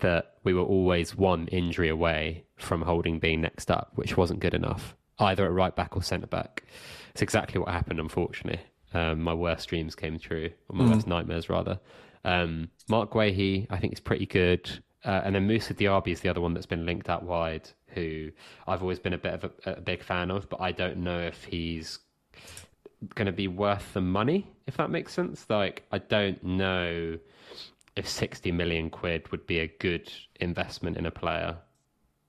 [0.00, 4.54] that we were always one injury away from Holding being next up, which wasn't good
[4.54, 6.64] enough, either at right back or centre back.
[7.10, 8.60] It's exactly what happened, unfortunately.
[8.92, 11.78] Um, my worst dreams came true, or my worst nightmares, rather.
[12.24, 14.70] Um, Mark Guehi, I think, is pretty good.
[15.04, 18.30] Uh, and then Moussa Diaby is the other one that's been linked out wide, who
[18.66, 21.20] I've always been a bit of a, a big fan of, but I don't know
[21.20, 21.98] if he's
[23.14, 25.44] going to be worth the money, if that makes sense.
[25.50, 27.18] Like, I don't know
[27.96, 30.10] if 60 million quid would be a good
[30.40, 31.56] investment in a player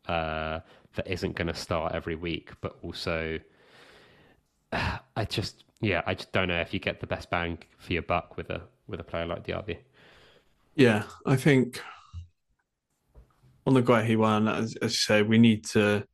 [0.08, 0.60] uh,
[0.96, 3.40] that isn't going to start every week, but also,
[4.72, 8.02] I just, yeah, I just don't know if you get the best bang for your
[8.02, 9.78] buck with a with a player like Diaby.
[10.76, 11.04] Yeah.
[11.26, 11.82] I think
[13.66, 16.06] on the Guehi one, as, as you say, we need to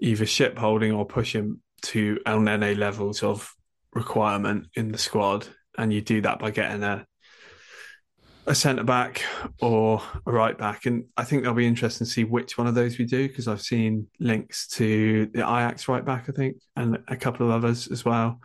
[0.00, 3.54] either ship holding or push him to Elneny levels of
[3.92, 5.46] requirement in the squad.
[5.78, 7.06] And you do that by getting a
[8.46, 9.22] a centre back
[9.60, 10.86] or a right back.
[10.86, 13.46] And I think that'll be interesting to see which one of those we do because
[13.46, 17.88] I've seen links to the Ajax right back, I think, and a couple of others
[17.88, 18.40] as well.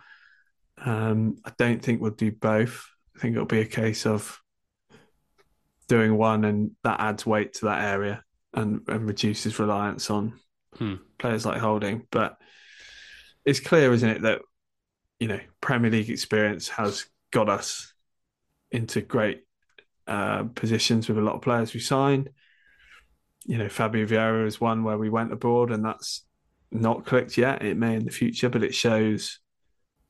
[0.85, 2.87] Um, I don't think we'll do both.
[3.15, 4.39] I think it'll be a case of
[5.87, 8.23] doing one and that adds weight to that area
[8.53, 10.39] and, and reduces reliance on
[10.77, 10.95] Hmm.
[11.17, 12.05] players like Holding.
[12.11, 12.37] But
[13.45, 14.41] it's clear, isn't it, that
[15.19, 17.93] you know Premier League experience has got us
[18.71, 19.43] into great
[20.07, 22.29] uh, positions with a lot of players we signed.
[23.45, 26.25] You know, Fabio Vieira is one where we went abroad, and that's
[26.71, 27.63] not clicked yet.
[27.63, 29.39] It may in the future, but it shows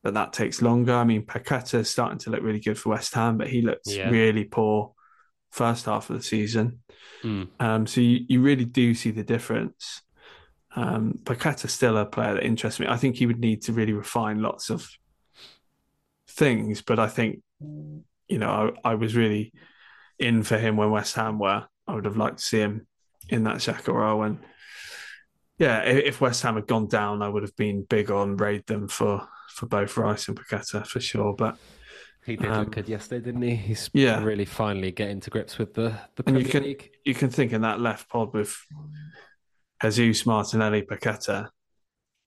[0.06, 0.94] that that takes longer.
[0.94, 3.86] I mean, Paqueta is starting to look really good for West Ham, but he looked
[3.86, 4.08] Yeah.
[4.10, 4.92] really poor
[5.52, 6.80] first half of the season.
[7.22, 7.44] Hmm.
[7.60, 10.02] Um, so you, you really do see the difference.
[10.74, 12.86] Um, Paqueta's still a player that interests me.
[12.86, 14.88] I think he would need to really refine lots of
[16.28, 19.52] things, but I think, you know, I, I was really
[20.18, 21.66] in for him when West Ham were.
[21.86, 22.86] I would have liked to see him
[23.28, 24.22] in that role.
[24.22, 24.38] And
[25.58, 28.88] yeah, if West Ham had gone down, I would have been big on raid them
[28.88, 31.34] for, for both Rice and Paqueta for sure.
[31.34, 31.56] But
[32.24, 33.54] He did Um, look good yesterday, didn't he?
[33.54, 34.20] He's Yeah.
[34.24, 36.90] really finally getting to grips with the, the And you can- League.
[37.04, 38.56] you can think in that left pod with
[39.88, 41.48] Jesus, Martinelli, Paqueta.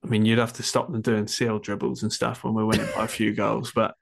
[0.02, 2.88] I mean, you'd have to stop them doing seal dribbles and stuff when we're winning
[2.94, 3.94] by a few goals, but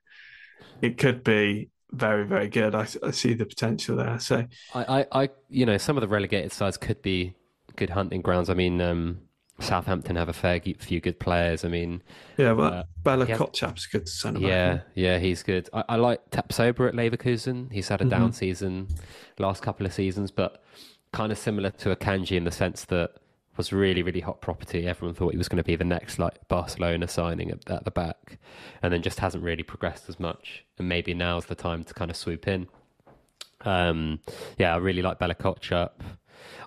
[0.81, 2.75] it could be very, very good.
[2.75, 4.19] I, I see the potential there.
[4.19, 7.33] So, I, I, I, you know, some of the relegated sides could be
[7.75, 8.49] good hunting grounds.
[8.49, 9.19] I mean, um,
[9.59, 11.63] Southampton have a fair few good players.
[11.65, 12.01] I mean,
[12.37, 14.47] yeah, well, Uh, Bella Kotchap's a good centre back.
[14.49, 15.69] yeah, yeah, he's good.
[15.73, 17.71] I, I like Tapsoba at Leverkusen.
[17.71, 18.35] He's had a down Mhm.
[18.35, 18.87] season
[19.37, 20.63] last couple of seasons, but
[21.11, 23.11] kind of similar to Akanji in the sense that
[23.57, 24.87] was really, really hot property.
[24.87, 27.91] Everyone thought he was going to be the next like Barcelona signing at, at the
[27.91, 28.37] back,
[28.81, 30.63] and then just hasn't really progressed as much.
[30.77, 32.67] And maybe now's the time to kind of swoop in.
[33.61, 34.19] Um,
[34.57, 35.91] yeah, I really like Bella Kotchap.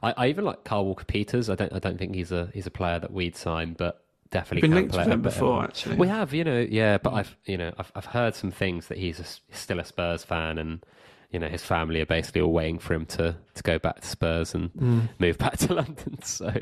[0.03, 1.49] I, I even like Kyle Walker Peters.
[1.51, 4.67] I don't, I don't think he's a he's a player that we'd sign, but definitely
[4.69, 5.97] Been linked a him bit- before, actually.
[5.97, 8.97] we have, you know, yeah, but I've, you know, I've, I've heard some things that
[8.99, 10.85] he's a, still a Spurs fan, and
[11.31, 14.07] you know his family are basically all waiting for him to to go back to
[14.07, 15.09] Spurs and Mm.
[15.19, 16.23] move back to London.
[16.23, 16.53] So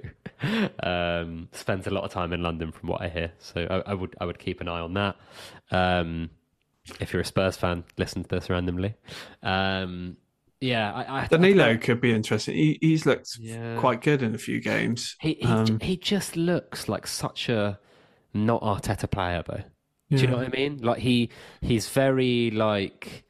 [0.83, 3.33] um, spends a lot of time in London, from what I hear.
[3.39, 5.17] So I, I would I would keep an eye on that.
[5.71, 6.31] Um,
[6.99, 8.95] if you're a Spurs fan, listen to this randomly.
[9.43, 10.17] Um,
[10.61, 12.55] yeah, I, I, Danilo could be interesting.
[12.55, 13.79] He, he's looked Yeah.
[13.79, 15.17] quite good in a few games.
[15.21, 17.79] He he, Um, he just looks like such a
[18.35, 19.63] not Arteta player, though.
[20.11, 20.79] Do you know what I mean?
[20.83, 21.31] Like he
[21.61, 23.25] he's very like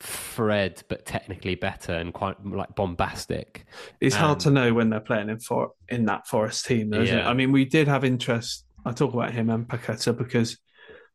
[0.00, 3.66] Fred, but technically better and quite like bombastic.
[4.00, 7.02] It's hard Um, to know when they're playing in for in that Forest team, though,
[7.02, 7.22] isn't it?
[7.22, 7.28] Yeah.
[7.30, 8.64] I mean, we did have interest.
[8.84, 10.58] I talk about him and Paqueta because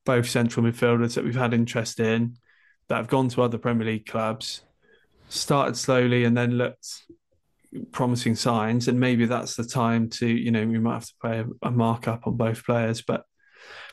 [0.06, 2.38] both central midfielders that we've had interest in
[2.88, 4.62] that have gone to other Premier League clubs
[5.34, 7.04] started slowly and then looked
[7.92, 11.40] promising signs, and maybe that's the time to you know we might have to play
[11.40, 13.26] a, a markup on both players, but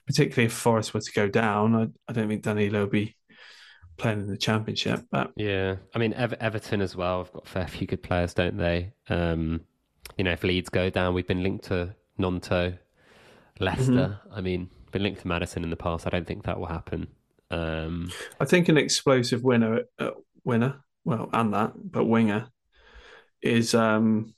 [0.06, 3.16] particularly if Forest were to go down, I, I don't think Danilo will be
[3.96, 7.18] playing in the Championship, but Yeah, I mean Ever- Everton as well.
[7.24, 8.92] Have got a fair few good players, don't they?
[9.08, 9.60] Um,
[10.16, 12.76] you know, if Leeds go down, we've been linked to Gnonto,
[13.60, 14.18] Leicester.
[14.32, 16.06] I mean, been linked to Maddison in the past.
[16.06, 17.08] I don't think that will happen.
[17.50, 18.10] Um,
[18.40, 20.10] I think an explosive winner, uh,
[20.44, 22.48] winner, well, and that, but winger
[23.42, 24.34] is um,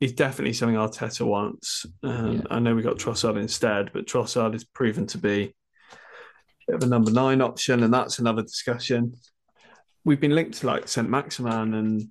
[0.00, 1.86] is definitely something Arteta wants.
[2.02, 2.42] Um, Yeah.
[2.50, 5.54] I know we got Trossard instead, but Trossard is proven to be
[5.92, 9.16] a bit of a number nine option, and that's another discussion.
[10.04, 12.08] We've been linked to like Saint Maximin and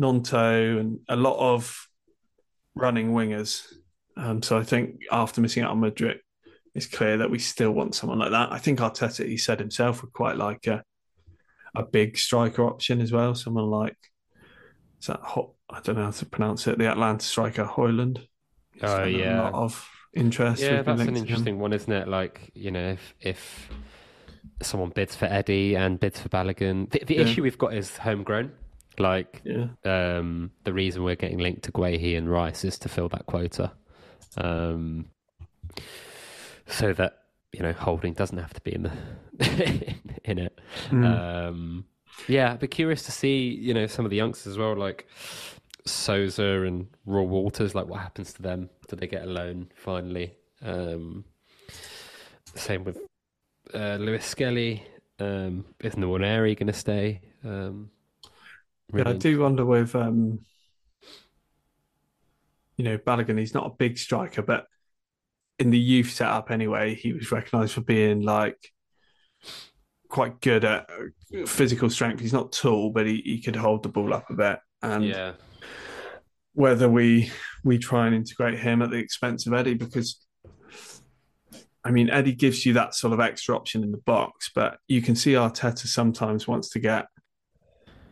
[0.00, 1.88] Gnonto and a lot of
[2.74, 3.64] running wingers.
[4.16, 6.18] Um, so I think after missing out on Madrid,
[6.74, 8.52] it's clear that we still want someone like that.
[8.52, 10.82] I think Arteta, he said himself, would quite like a
[11.74, 13.34] a big striker option as well.
[13.34, 13.96] Someone like
[15.00, 16.78] is that Ho- I don't know how to pronounce it.
[16.78, 18.18] The Atalanta striker Højlund.
[18.82, 19.40] Oh, got yeah.
[19.40, 20.62] a lot of interest.
[20.62, 21.16] yeah, that's an linked to him.
[21.28, 22.08] interesting one, isn't it?
[22.08, 23.68] Like, you know, if if
[24.62, 27.20] someone bids for Eddie and bids for Balogun, the, the Yeah.
[27.22, 28.52] issue we've got is homegrown.
[28.98, 33.08] Like, Yeah, um, the reason we're getting linked to Guehi and Rice is to fill
[33.08, 33.72] that quota,
[34.36, 35.06] um,
[36.68, 37.23] so that
[37.54, 38.92] you know Holding doesn't have to be in the
[40.24, 40.58] in it.
[40.90, 41.48] Mm.
[41.48, 41.84] Um,
[42.28, 45.06] yeah, I'd be curious to see you know some of the youngsters as well, like
[45.86, 47.74] Sousa and Reuell Walters.
[47.74, 48.70] Like, what happens to them?
[48.88, 50.34] Do they get a loan finally?
[50.62, 51.24] Um,
[52.54, 52.98] same with
[53.72, 54.84] uh, Lewis Skelly.
[55.18, 57.20] Um, is Nwaneri going to stay?
[57.44, 57.90] Um,
[58.92, 59.08] yeah.
[59.08, 60.40] I do wonder with um,
[62.76, 63.38] you know Balogun.
[63.38, 64.66] He's not a big striker, but
[65.58, 68.58] in the youth setup anyway, he was recognised for being like
[70.08, 72.20] quite good at uh, physical strength.
[72.20, 74.58] He's not tall, but he, he could hold the ball up a bit.
[74.82, 75.32] And Yeah,
[76.54, 77.30] whether we
[77.64, 80.24] we try and integrate him at the expense of Eddie because
[81.84, 85.02] I mean Eddie gives you that sort of extra option in the box, but you
[85.02, 87.06] can see Arteta sometimes wants to get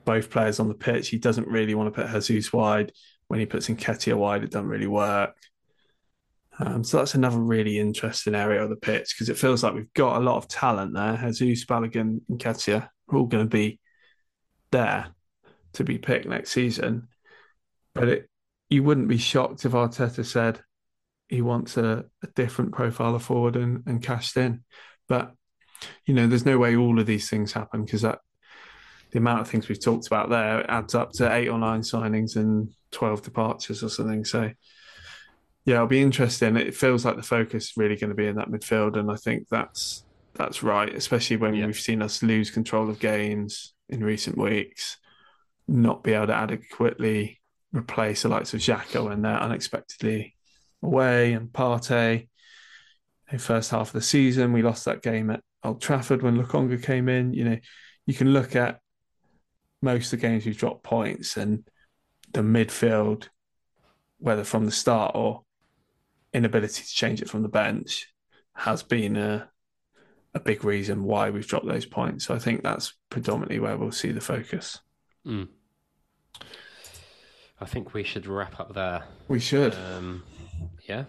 [0.05, 1.09] both players on the pitch.
[1.09, 2.93] He doesn't really want to put Jesus wide.
[3.28, 5.36] When he puts Nketiah wide, it doesn't really work.
[6.59, 9.93] Um, so that's another really interesting area of the pitch because it feels like we've
[9.95, 11.17] got a lot of talent there.
[11.33, 13.81] Jesus, Balogun, and Nketiah are all going to be
[14.71, 15.07] there
[15.75, 17.09] to be picked next season.
[17.95, 18.31] But it,
[18.69, 20.61] you wouldn't be shocked if Arteta said
[21.29, 24.65] he wants a, a different profile of forward and, and cashed in.
[25.09, 25.33] But
[26.05, 28.21] you know, there's no way all of these things happen because that
[29.11, 32.37] the amount of things we've talked about there adds up to eight or nine signings
[32.37, 34.25] and twelve departures or something.
[34.25, 34.51] So
[35.65, 36.57] yeah, it'll be interesting.
[36.57, 39.17] It feels like the focus is really going to be in that midfield, and I
[39.17, 40.05] think that's
[40.35, 41.67] that's right, especially when Yeah.
[41.67, 44.97] we've seen us lose control of games in recent weeks,
[45.69, 47.41] not be able to adequately
[47.73, 50.35] replace the likes of Xhaka when they're unexpectedly
[50.83, 52.29] away and Partey.
[53.31, 56.83] In first half of the season, we lost that game at Old Trafford when Lokonga
[56.83, 57.33] came in.
[57.33, 57.59] You know,
[58.07, 58.81] you can look at
[59.81, 61.65] most of the games we've dropped points and
[62.33, 63.29] the midfield,
[64.19, 65.43] whether from the start or
[66.33, 68.09] inability to change it from the bench,
[68.55, 69.49] has been a
[70.35, 72.24] a big reason why we've dropped those points.
[72.24, 74.78] So I think that's predominantly where we'll see the focus.
[75.26, 75.49] Mm.
[77.61, 79.05] I think we should wrap up there.
[79.28, 79.74] We should.
[79.74, 80.22] Um,
[80.89, 81.05] yeah.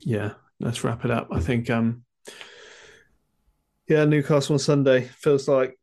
[0.00, 1.28] Yeah, let's wrap it up.
[1.30, 2.04] I think um
[3.88, 5.78] yeah, Newcastle on Sunday feels like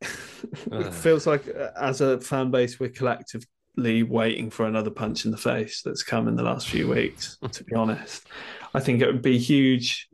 [0.00, 3.46] it feels like uh, as a fan base we're collectively
[3.76, 7.64] waiting for another punch in the face that's come in the last few weeks, to
[7.64, 8.26] be honest.
[8.74, 10.08] I think it would be huge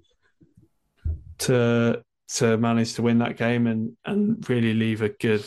[1.38, 2.02] to
[2.34, 5.44] to manage to win that game and and really leave a good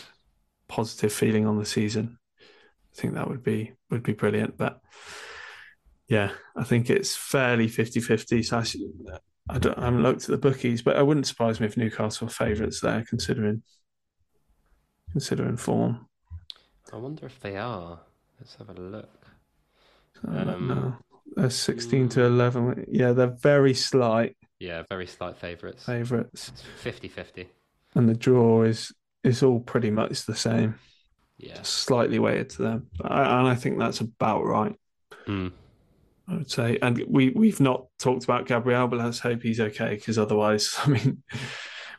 [0.67, 2.17] positive feeling on the season.
[2.41, 4.57] I think that would be would be brilliant.
[4.57, 4.79] But
[6.07, 8.45] yeah, I think it's fairly 50-50.
[8.45, 8.81] So I, should-
[9.49, 12.27] I, don't, I haven't looked at the bookies, but I wouldn't surprise me if Newcastle
[12.27, 13.63] are favourites there, considering
[15.11, 16.07] considering form.
[16.93, 17.99] I wonder if they are.
[18.39, 19.09] Let's have a look.
[20.27, 20.95] Um, know.
[21.35, 22.85] They're 16 to 11.
[22.89, 25.85] Yeah, they're very slight Yeah, very slight favourites.
[25.85, 26.51] favourites.
[26.81, 27.49] 50 50.
[27.95, 30.75] And the draw is is all pretty much the same,
[31.37, 31.61] Yeah.
[31.63, 32.87] slightly weighted to them.
[33.01, 34.75] I, and I think that's about right.
[35.25, 35.51] Mm.
[36.27, 39.95] I would say, and we we've not talked about Gabriel, but let's hope he's okay
[39.95, 41.23] because otherwise, I mean,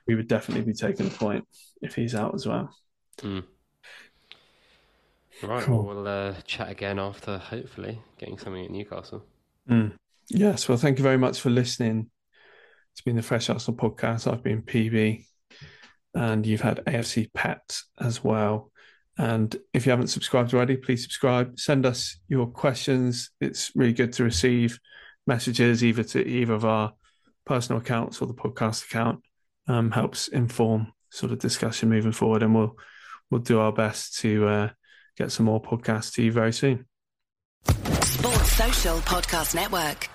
[0.07, 1.47] we would definitely be taking a point
[1.82, 2.74] if he's out as well.
[3.18, 3.45] Mm.
[5.43, 5.84] Right, Cool.
[5.84, 9.22] well, we'll uh, chat again after hopefully getting something at Newcastle.
[9.68, 9.93] Mm.
[10.28, 12.11] Yes, well, thank you very much for listening.
[12.93, 14.30] It's been the Fresh Arsenal podcast.
[14.30, 15.24] I've been PB,
[16.14, 18.70] and you've had AFC Pet as well.
[19.18, 21.59] And if you haven't subscribed already, please subscribe.
[21.59, 23.30] Send us your questions.
[23.41, 24.78] It's really good to receive
[25.26, 26.93] messages either to either of our
[27.45, 29.20] personal accounts or the podcast account.
[29.68, 32.76] Um, helps inform sort of discussion moving forward, and we'll
[33.30, 34.68] we'll do our best to uh,
[35.16, 36.86] get some more podcasts to you very soon.
[37.66, 40.08] Sports Social Podcast Network.